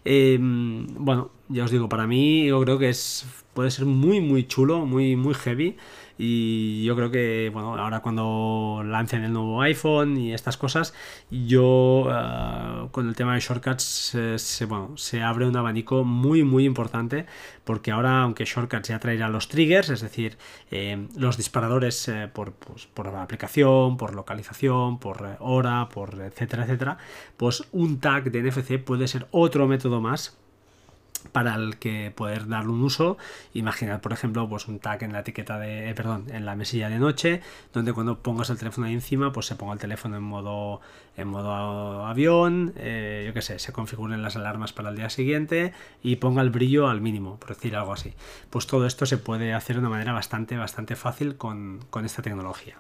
Em, 0.04 0.88
bueno, 0.96 1.32
ya 1.50 1.64
os 1.64 1.72
digo, 1.72 1.90
para 1.90 2.08
mí 2.08 2.48
yo 2.48 2.62
creo 2.62 2.78
que 2.78 2.90
es, 2.90 3.26
puede 3.54 3.72
ser 3.72 3.86
muy, 3.86 4.22
muy 4.22 4.48
chulo, 4.48 4.86
muy, 4.86 5.16
muy 5.16 5.34
heavy. 5.34 5.78
Y 6.24 6.84
yo 6.84 6.96
creo 6.96 7.10
que, 7.10 7.50
bueno, 7.52 7.76
ahora 7.76 8.02
cuando 8.02 8.84
lancen 8.86 9.24
el 9.24 9.34
nuevo 9.34 9.60
iPhone 9.64 10.18
y 10.18 10.34
estas 10.34 10.56
cosas, 10.56 10.94
yo 11.32 12.08
eh, 12.12 12.88
con 12.92 13.08
el 13.08 13.16
tema 13.16 13.34
de 13.34 13.40
shortcuts 13.40 14.14
se, 14.38 14.66
bueno, 14.66 14.96
se 14.98 15.24
abre 15.24 15.48
un 15.48 15.58
abanico 15.58 16.04
muy, 16.04 16.44
muy 16.44 16.66
importante 16.66 17.26
porque 17.64 17.90
ahora, 17.90 18.22
aunque 18.22 18.46
shortcuts 18.46 18.90
ya 18.90 19.00
traerá 19.00 19.30
los 19.30 19.48
triggers, 19.48 19.90
es 19.90 20.02
decir, 20.02 20.38
eh, 20.70 21.08
los 21.16 21.38
disparadores 21.38 22.08
eh, 22.08 22.30
por, 22.32 22.52
pues, 22.54 22.86
por 22.86 23.08
aplicación, 23.08 23.98
por 23.98 24.14
localización, 24.14 25.00
por 25.00 25.38
hora, 25.40 25.90
por 25.90 26.22
etcétera, 26.22 26.66
etcétera, 26.66 26.98
pues 27.36 27.64
un 27.72 28.00
tag 28.00 28.32
de 28.32 28.44
NFC 28.44 28.78
puede 28.78 29.08
ser 29.08 29.26
otro 29.32 29.68
método 29.68 30.02
más 30.02 30.38
para 31.32 31.56
el 31.56 31.78
que 31.78 32.12
poder 32.16 32.48
darle 32.48 32.72
un 32.72 32.82
uso. 32.84 33.18
Imaginar, 33.54 34.02
por 34.02 34.14
ejemplo, 34.14 34.48
pues 34.50 34.68
un 34.68 34.80
tag 34.80 35.04
en 35.04 35.14
la 35.14 35.20
etiqueta 35.20 35.60
de, 35.60 35.90
eh, 35.90 35.94
perdón, 35.94 36.26
en 36.32 36.46
la 36.46 36.56
mesilla 36.56 36.90
de 36.90 37.00
noche, 37.00 37.42
donde 37.74 37.94
cuando 37.94 38.20
pongas 38.20 38.50
el 38.50 38.58
teléfono 38.58 38.88
ahí 38.88 38.94
encima, 38.94 39.32
pues 39.32 39.46
se 39.46 39.56
ponga 39.56 39.74
el 39.74 39.80
teléfono 39.80 40.18
en 40.18 40.24
modo, 40.24 40.82
en 41.18 41.28
modo 41.28 42.06
avión, 42.06 42.74
eh, 42.78 43.24
yo 43.28 43.34
qué 43.34 43.42
sé, 43.42 43.60
se 43.60 43.72
configuren 43.72 44.22
las 44.22 44.36
alarmas 44.36 44.74
para 44.74 44.90
el 44.90 44.96
día 44.96 45.10
siguiente 45.10 45.74
y 46.04 46.18
ponga 46.18 46.42
el 46.42 46.50
brillo 46.50 46.90
al 46.90 47.02
mínimo, 47.02 47.38
por 47.38 47.50
decir 47.50 47.76
algo 47.76 47.94
así. 47.94 48.14
Pues 48.50 48.68
todo 48.68 48.86
esto 48.86 49.06
se 49.06 49.18
puede 49.18 49.54
hacer 49.54 49.78
de 49.78 49.82
una 49.82 49.90
manera 49.90 50.14
bastante, 50.14 50.58
bastante 50.58 50.96
fácil 50.96 51.38
con, 51.38 51.80
con 51.90 52.06
esta 52.06 52.22
tecnología. 52.22 52.78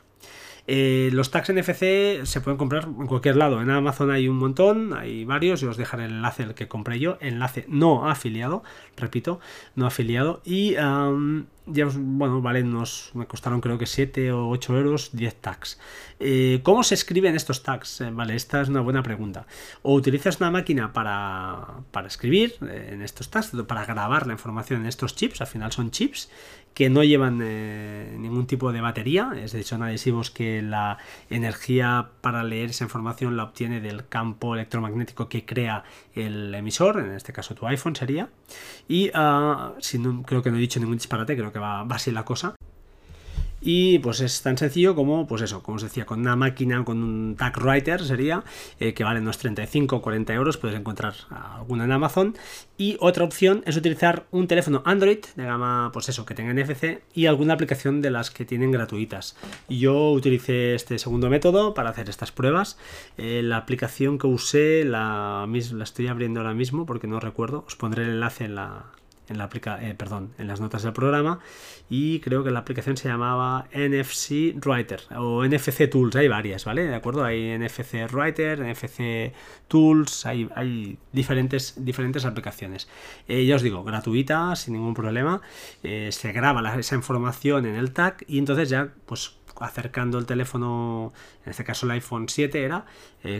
Eh, 0.73 1.09
los 1.11 1.31
tags 1.31 1.51
NFC 1.51 2.23
se 2.23 2.39
pueden 2.39 2.57
comprar 2.57 2.85
en 2.85 3.05
cualquier 3.05 3.35
lado. 3.35 3.61
En 3.61 3.69
Amazon 3.69 4.09
hay 4.09 4.29
un 4.29 4.37
montón, 4.37 4.93
hay 4.93 5.25
varios. 5.25 5.59
Yo 5.59 5.69
os 5.69 5.75
dejaré 5.75 6.05
el 6.05 6.11
enlace 6.11 6.43
el 6.43 6.53
que 6.53 6.69
compré 6.69 6.97
yo. 6.97 7.17
Enlace 7.19 7.65
no 7.67 8.09
afiliado, 8.09 8.63
repito, 8.95 9.41
no 9.75 9.85
afiliado. 9.85 10.41
Y 10.45 10.77
ya, 11.67 11.87
bueno, 11.93 12.41
valen 12.41 12.67
unos, 12.67 13.11
me 13.13 13.27
costaron 13.27 13.61
creo 13.61 13.77
que 13.77 13.85
7 13.85 14.31
o 14.31 14.49
8 14.49 14.77
euros 14.77 15.09
10 15.13 15.35
tags. 15.35 15.79
Eh, 16.19 16.59
¿Cómo 16.63 16.83
se 16.83 16.95
escriben 16.95 17.35
estos 17.35 17.63
tags? 17.63 18.01
Eh, 18.01 18.09
vale, 18.11 18.35
esta 18.35 18.61
es 18.61 18.69
una 18.69 18.81
buena 18.81 19.03
pregunta. 19.03 19.45
O 19.81 19.93
utilizas 19.93 20.39
una 20.39 20.51
máquina 20.51 20.91
para, 20.93 21.67
para 21.91 22.07
escribir 22.07 22.55
en 22.61 23.01
estos 23.01 23.29
tags, 23.29 23.51
para 23.67 23.85
grabar 23.85 24.27
la 24.27 24.33
información 24.33 24.81
en 24.81 24.87
estos 24.87 25.15
chips, 25.15 25.41
al 25.41 25.47
final 25.47 25.71
son 25.71 25.91
chips, 25.91 26.29
que 26.73 26.89
no 26.89 27.03
llevan 27.03 27.41
eh, 27.43 28.15
ningún 28.17 28.47
tipo 28.47 28.71
de 28.71 28.81
batería, 28.81 29.31
es 29.35 29.51
decir, 29.51 29.63
son 29.65 29.83
adhesivos 29.83 30.31
que 30.31 30.61
la 30.61 30.97
energía 31.29 32.09
para 32.21 32.43
leer 32.43 32.69
esa 32.69 32.83
información 32.83 33.37
la 33.37 33.43
obtiene 33.43 33.81
del 33.81 34.07
campo 34.07 34.55
electromagnético 34.55 35.27
que 35.27 35.45
crea 35.45 35.83
el 36.13 36.53
emisor, 36.53 36.99
en 36.99 37.11
este 37.11 37.33
caso 37.33 37.55
tu 37.55 37.67
iPhone 37.67 37.95
sería. 37.95 38.29
Y 38.87 39.09
uh, 39.09 40.23
creo 40.25 40.41
que 40.41 40.51
no 40.51 40.57
he 40.57 40.61
dicho 40.61 40.79
ningún 40.79 40.97
disparate, 40.97 41.35
creo 41.35 41.51
que 41.51 41.59
va, 41.59 41.83
va 41.83 41.95
así 41.95 42.11
la 42.11 42.23
cosa. 42.23 42.55
Y 43.61 43.99
pues 43.99 44.19
es 44.21 44.41
tan 44.41 44.57
sencillo 44.57 44.95
como, 44.95 45.27
pues 45.27 45.43
eso, 45.43 45.61
como 45.61 45.75
os 45.75 45.83
decía, 45.83 46.05
con 46.05 46.19
una 46.19 46.35
máquina, 46.35 46.83
con 46.83 47.03
un 47.03 47.35
tag 47.35 47.57
writer 47.61 48.03
sería, 48.03 48.43
eh, 48.79 48.93
que 48.93 49.03
vale 49.03 49.19
unos 49.19 49.37
35 49.37 49.95
o 49.95 50.01
40 50.01 50.33
euros, 50.33 50.57
puedes 50.57 50.77
encontrar 50.77 51.13
alguna 51.29 51.85
en 51.85 51.91
Amazon. 51.91 52.35
Y 52.77 52.97
otra 52.99 53.23
opción 53.23 53.61
es 53.67 53.77
utilizar 53.77 54.25
un 54.31 54.47
teléfono 54.47 54.81
Android 54.85 55.19
de 55.35 55.43
gama, 55.45 55.91
pues 55.93 56.09
eso, 56.09 56.25
que 56.25 56.33
tenga 56.33 56.53
NFC 56.53 57.01
y 57.13 57.27
alguna 57.27 57.53
aplicación 57.53 58.01
de 58.01 58.09
las 58.09 58.31
que 58.31 58.45
tienen 58.45 58.71
gratuitas. 58.71 59.37
Yo 59.69 60.11
utilicé 60.11 60.73
este 60.73 60.97
segundo 60.97 61.29
método 61.29 61.75
para 61.75 61.91
hacer 61.91 62.09
estas 62.09 62.31
pruebas. 62.31 62.79
Eh, 63.17 63.41
la 63.43 63.57
aplicación 63.57 64.17
que 64.17 64.25
usé 64.25 64.83
la, 64.83 65.47
la 65.47 65.83
estoy 65.83 66.07
abriendo 66.07 66.39
ahora 66.39 66.55
mismo 66.55 66.87
porque 66.87 67.07
no 67.07 67.19
recuerdo, 67.19 67.63
os 67.67 67.75
pondré 67.75 68.03
el 68.03 68.11
enlace 68.11 68.45
en 68.45 68.55
la, 68.55 68.85
en 69.31 69.37
la 69.37 69.45
aplica 69.45 69.81
eh, 69.81 69.95
perdón, 69.95 70.33
en 70.37 70.47
las 70.47 70.59
notas 70.59 70.83
del 70.83 70.93
programa 70.93 71.39
y 71.89 72.19
creo 72.19 72.43
que 72.43 72.51
la 72.51 72.59
aplicación 72.59 72.97
se 72.97 73.07
llamaba 73.07 73.67
NFC 73.73 74.55
Writer 74.63 75.01
o 75.17 75.43
NFC 75.45 75.89
Tools, 75.89 76.15
hay 76.15 76.27
varias, 76.27 76.65
¿vale? 76.65 76.83
De 76.83 76.95
acuerdo, 76.95 77.23
hay 77.23 77.57
NFC 77.57 78.11
Writer, 78.11 78.59
NFC 78.59 79.33
Tools, 79.67 80.25
hay, 80.25 80.49
hay 80.55 80.97
diferentes, 81.11 81.75
diferentes 81.77 82.25
aplicaciones. 82.25 82.87
Eh, 83.27 83.45
ya 83.45 83.55
os 83.55 83.61
digo, 83.61 83.83
gratuita, 83.83 84.55
sin 84.55 84.73
ningún 84.73 84.93
problema, 84.93 85.41
eh, 85.83 86.09
se 86.11 86.31
graba 86.31 86.61
esa 86.77 86.95
información 86.95 87.65
en 87.65 87.75
el 87.75 87.91
tag 87.91 88.23
y 88.27 88.37
entonces 88.37 88.69
ya 88.69 88.93
pues 89.05 89.37
acercando 89.59 90.17
el 90.17 90.25
teléfono, 90.25 91.13
en 91.45 91.51
este 91.51 91.63
caso 91.63 91.85
el 91.85 91.91
iPhone 91.91 92.27
7 92.27 92.63
era, 92.63 92.85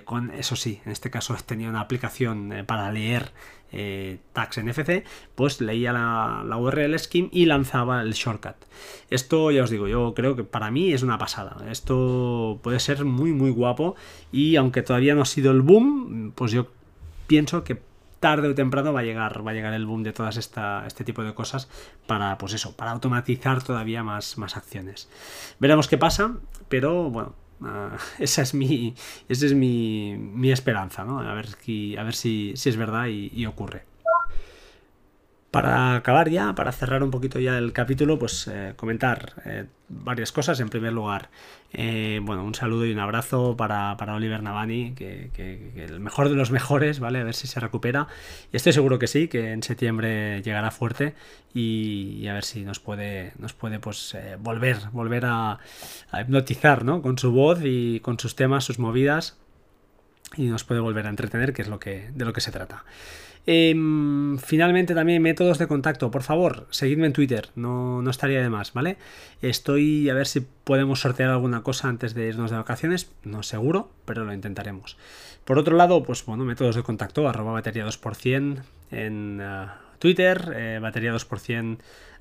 con 0.06 0.30
eso 0.32 0.56
sí, 0.56 0.80
en 0.86 0.91
este 0.91 1.10
caso 1.10 1.36
tenía 1.43 1.67
una 1.67 1.82
aplicación 1.82 2.63
para 2.67 2.91
leer 2.91 3.32
eh, 3.72 4.20
tags 4.34 4.58
NFC, 4.58 5.04
pues 5.36 5.62
leía 5.62 5.94
la, 5.94 6.44
la, 6.46 6.58
URL 6.58 6.98
scheme 7.00 7.30
y 7.32 7.46
lanzaba 7.46 8.02
el 8.02 8.14
shortcut. 8.14 8.56
Esto 9.10 9.52
ya 9.52 9.64
os 9.64 9.70
digo, 9.70 9.88
yo 9.88 10.14
creo 10.14 10.36
que 10.36 10.44
para 10.44 10.72
mí 10.72 10.94
es 10.94 11.04
una 11.04 11.18
pasada. 11.18 11.58
Esto 11.70 12.60
puede 12.62 12.80
ser 12.80 13.06
muy 13.06 13.32
muy 13.34 13.52
guapo 13.52 13.96
y 14.32 14.56
aunque 14.56 14.82
todavía 14.82 15.16
no 15.16 15.22
ha 15.22 15.26
sido 15.26 15.52
el 15.52 15.62
boom, 15.62 16.34
pues 16.36 16.52
yo 16.52 16.68
pienso 17.28 17.64
que 17.64 17.82
tarde 18.22 18.48
o 18.48 18.56
temprano 18.56 18.94
va 18.94 19.02
a 19.02 19.04
llegar, 19.04 19.46
va 19.46 19.52
a 19.52 19.54
llegar 19.54 19.74
el 19.74 19.86
boom 19.86 20.04
de 20.04 20.14
todas 20.14 20.38
esta, 20.38 20.86
este 20.86 21.04
tipo 21.04 21.24
de 21.24 21.34
cosas 21.34 21.68
para, 22.06 22.38
pues 22.38 22.54
eso, 22.54 22.76
para 22.78 22.92
automatizar 22.92 23.64
todavía 23.64 24.04
más, 24.04 24.38
más 24.38 24.56
acciones. 24.56 25.10
Veremos 25.60 25.88
qué 25.88 25.98
pasa, 25.98 26.36
pero 26.70 27.10
bueno, 27.10 27.34
uh, 27.62 27.95
esa 28.19 28.41
es 28.41 28.54
mi, 28.54 28.93
esa 29.30 29.45
es 29.45 29.54
mi, 29.54 30.15
mi 30.17 30.52
esperanza, 30.52 31.04
¿no? 31.04 31.19
A 31.19 31.34
ver, 31.34 31.47
a 31.97 32.04
ver 32.04 32.13
si, 32.15 32.54
si 32.56 32.69
es 32.69 32.78
verdad 32.78 33.08
y, 33.08 33.32
y 33.34 33.45
ocurre. 33.45 33.90
Para 35.52 35.96
acabar 35.98 36.30
ya, 36.30 36.56
para 36.56 36.72
cerrar 36.72 37.04
un 37.04 37.12
poquito 37.12 37.38
ya 37.38 37.58
el 37.58 37.74
capítulo, 37.74 38.18
pues 38.18 38.48
eh, 38.48 38.72
comentar 38.78 39.34
eh, 39.44 39.66
varias 39.90 40.32
cosas. 40.32 40.62
En 40.62 40.70
primer 40.70 40.94
lugar, 40.94 41.30
eh, 41.74 42.22
bueno, 42.24 42.46
un 42.46 42.56
saludo 42.56 42.86
y 42.86 42.94
un 42.94 43.00
abrazo 43.00 43.58
para, 43.58 43.98
para 43.98 44.16
Oliver 44.16 44.42
Navani, 44.42 44.94
que, 44.94 45.30
el 45.76 46.00
mejor 46.00 46.30
de 46.30 46.36
los 46.36 46.52
mejores, 46.52 47.02
¿vale? 47.02 47.20
A 47.20 47.26
ver 47.26 47.34
si 47.34 47.48
se 47.48 47.60
recupera. 47.60 48.08
Y 48.54 48.56
estoy 48.56 48.72
seguro 48.72 48.98
que 48.98 49.08
sí, 49.08 49.28
que 49.28 49.52
en 49.52 49.62
septiembre 49.62 50.42
llegará 50.42 50.72
fuerte 50.72 51.16
y, 51.54 52.26
a 52.28 52.34
ver 52.34 52.46
si 52.46 52.64
nos 52.64 52.80
puede, 52.80 53.34
nos 53.38 53.52
puede 53.52 53.80
pues, 53.80 54.16
volver, 54.40 54.78
volver 54.94 55.26
a, 55.26 55.60
a 56.12 56.22
hipnotizar, 56.22 56.86
¿no? 56.86 57.02
Con 57.02 57.18
su 57.18 57.34
voz 57.34 57.60
y 57.62 58.00
con 58.00 58.18
sus 58.18 58.36
temas, 58.38 58.64
sus 58.64 58.80
movidas 58.80 59.38
y 60.38 60.46
nos 60.46 60.64
puede 60.64 60.80
volver 60.80 61.08
a 61.08 61.10
entretener, 61.10 61.52
que 61.52 61.62
es 61.62 61.68
lo 61.68 61.80
que, 61.80 62.10
de 62.14 62.24
lo 62.24 62.32
que 62.32 62.40
se 62.40 62.52
trata. 62.52 62.86
Eh, 63.47 63.73
finalmente 64.38 64.93
también 64.93 65.21
métodos 65.21 65.58
de 65.58 65.67
contacto. 65.67 66.12
Por 66.12 66.23
favor, 66.23 66.67
seguidme 66.69 67.08
en 67.08 67.13
Twitter, 67.13 67.49
no, 67.56 68.01
no, 68.01 68.10
estaría 68.10 68.41
de 68.41 68.49
más, 68.49 68.73
¿vale? 68.73 68.97
Estoy 69.41 70.10
a 70.10 70.13
ver 70.13 70.27
si 70.27 70.41
podemos 70.41 71.01
sortear 71.01 71.30
alguna 71.30 71.63
cosa 71.63 71.88
antes 71.88 72.13
de 72.13 72.27
irnos 72.27 72.51
de 72.51 72.58
vacaciones, 72.58 73.12
no 73.23 73.43
seguro, 73.43 73.89
pero 74.06 74.25
lo 74.25 74.34
intentaremos. 74.34 74.97
Por 75.45 75.58
otro 75.58 75.75
lado, 75.75 76.04
pues 76.04 76.23
bueno, 76.25 76.45
métodos 76.45 76.75
de 76.75 76.84
contacto, 76.84 77.27
arroba 77.27 77.54
batería 77.54 77.86
2% 77.86 78.62
en 78.91 79.41
uh, 79.41 79.67
Twitter, 80.02 80.54
eh, 80.56 80.80
batería 80.82 81.14
2% 81.14 81.78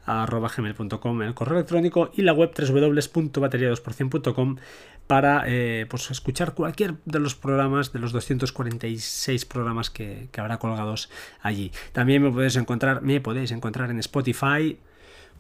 arroba 0.07 0.51
gmail.com 0.55 1.23
el 1.23 1.35
correo 1.35 1.59
electrónico 1.59 2.11
y 2.15 2.23
la 2.23 2.33
web 2.33 2.53
www.bateria2%.com 2.57 4.57
para 5.07 5.45
eh, 5.47 5.87
pues 5.89 6.11
escuchar 6.11 6.55
cualquier 6.55 6.95
de 7.05 7.21
los 7.21 7.35
programas 7.35 7.93
de 7.93 7.99
los 7.99 8.13
246 8.13 9.45
programas 9.45 9.91
que, 9.91 10.31
habrá 10.39 10.59
colgados 10.59 11.11
allí 11.43 11.71
también 11.93 12.23
me 12.23 12.31
podéis 12.31 12.57
encontrar 12.57 13.03
me 13.03 13.21
podéis 13.21 13.53
encontrar 13.53 13.91
en 13.91 13.99
Spotify 13.99 14.79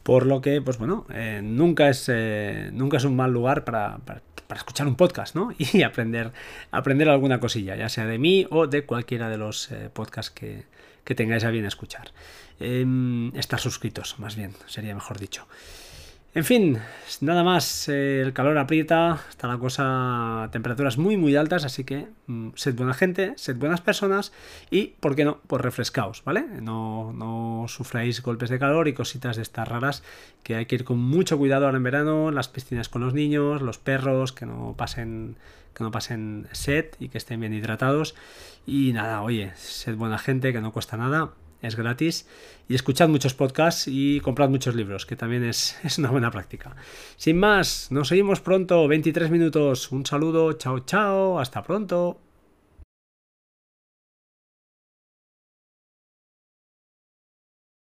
por 0.03 0.26
lo 0.26 0.40
que 0.40 0.61
pues 0.61 0.79
bueno 0.79 1.07
eh, 1.12 1.40
nunca 1.42 1.88
es 1.88 2.07
eh, 2.09 2.70
nunca 2.72 2.96
es 2.98 3.05
un 3.05 3.16
mal 3.16 3.33
lugar 3.33 3.64
para, 3.64 3.98
para, 3.98 4.22
para, 4.46 4.59
escuchar 4.59 4.87
un 4.87 4.96
podcast 4.96 5.35
¿no? 5.35 5.53
y 5.59 5.83
aprender 5.83 6.33
aprender 6.70 7.09
alguna 7.09 7.40
cosilla 7.40 7.76
ya 7.76 7.88
sea 7.88 8.05
de 8.07 8.18
mí 8.18 8.46
o 8.50 8.66
de 8.66 8.85
cualquiera 8.85 9.31
de 9.31 9.38
los 9.38 9.70
podcasts 9.94 10.31
que, 10.31 10.64
que 11.04 11.14
tengáis 11.14 11.44
a 11.44 11.50
bien 11.50 11.64
escuchar 11.64 12.12
eh, 12.60 12.84
estar 13.34 13.58
suscritos, 13.58 14.18
más 14.18 14.36
bien, 14.36 14.54
sería 14.66 14.94
mejor 14.94 15.18
dicho. 15.18 15.46
En 16.32 16.44
fin, 16.44 16.78
nada 17.22 17.42
más, 17.42 17.88
eh, 17.88 18.20
el 18.20 18.32
calor 18.32 18.56
aprieta, 18.56 19.20
está 19.28 19.48
la 19.48 19.58
cosa 19.58 20.44
a 20.44 20.50
temperaturas 20.52 20.96
muy 20.96 21.16
muy 21.16 21.34
altas, 21.34 21.64
así 21.64 21.82
que 21.82 22.06
mmm, 22.28 22.50
sed 22.54 22.76
buena 22.76 22.94
gente, 22.94 23.32
sed 23.36 23.56
buenas 23.56 23.80
personas 23.80 24.32
y, 24.70 24.94
¿por 25.00 25.16
qué 25.16 25.24
no? 25.24 25.40
Pues 25.48 25.60
refrescaos, 25.60 26.22
¿vale? 26.22 26.44
No, 26.62 27.12
no 27.12 27.64
sufráis 27.66 28.22
golpes 28.22 28.48
de 28.48 28.60
calor 28.60 28.86
y 28.86 28.92
cositas 28.92 29.34
de 29.34 29.42
estas 29.42 29.66
raras, 29.66 30.04
que 30.44 30.54
hay 30.54 30.66
que 30.66 30.76
ir 30.76 30.84
con 30.84 30.98
mucho 31.00 31.36
cuidado 31.36 31.66
ahora 31.66 31.78
en 31.78 31.82
verano, 31.82 32.30
las 32.30 32.46
piscinas 32.46 32.88
con 32.88 33.02
los 33.02 33.12
niños, 33.12 33.60
los 33.60 33.78
perros, 33.78 34.32
que 34.32 34.46
no 34.46 34.76
pasen 34.78 35.34
que 35.74 35.82
no 35.82 35.90
pasen 35.90 36.46
sed 36.52 36.86
y 37.00 37.08
que 37.08 37.18
estén 37.18 37.40
bien 37.40 37.54
hidratados. 37.54 38.14
Y 38.66 38.92
nada, 38.92 39.22
oye, 39.22 39.52
sed 39.56 39.96
buena 39.96 40.18
gente, 40.18 40.52
que 40.52 40.60
no 40.60 40.72
cuesta 40.72 40.96
nada 40.96 41.30
es 41.62 41.77
gratis. 41.77 42.27
Y 42.68 42.75
escuchad 42.75 43.09
muchos 43.09 43.35
podcasts 43.35 43.88
y 43.88 44.20
comprad 44.20 44.49
muchos 44.49 44.75
libros, 44.75 45.07
que 45.07 45.16
también 45.16 45.44
es, 45.44 45.77
es, 45.85 45.99
una 45.99 46.11
buena 46.11 46.31
práctica. 46.31 46.77
Sin 47.16 47.38
más, 47.38 47.88
nos 47.90 48.09
seguimos 48.09 48.40
pronto, 48.40 48.87
23 48.88 49.31
minutos. 49.31 49.90
Un 49.92 50.07
saludo, 50.07 50.53
chao, 50.55 50.81
chao, 50.81 51.38
hasta 51.40 51.62
pronto. 51.62 52.29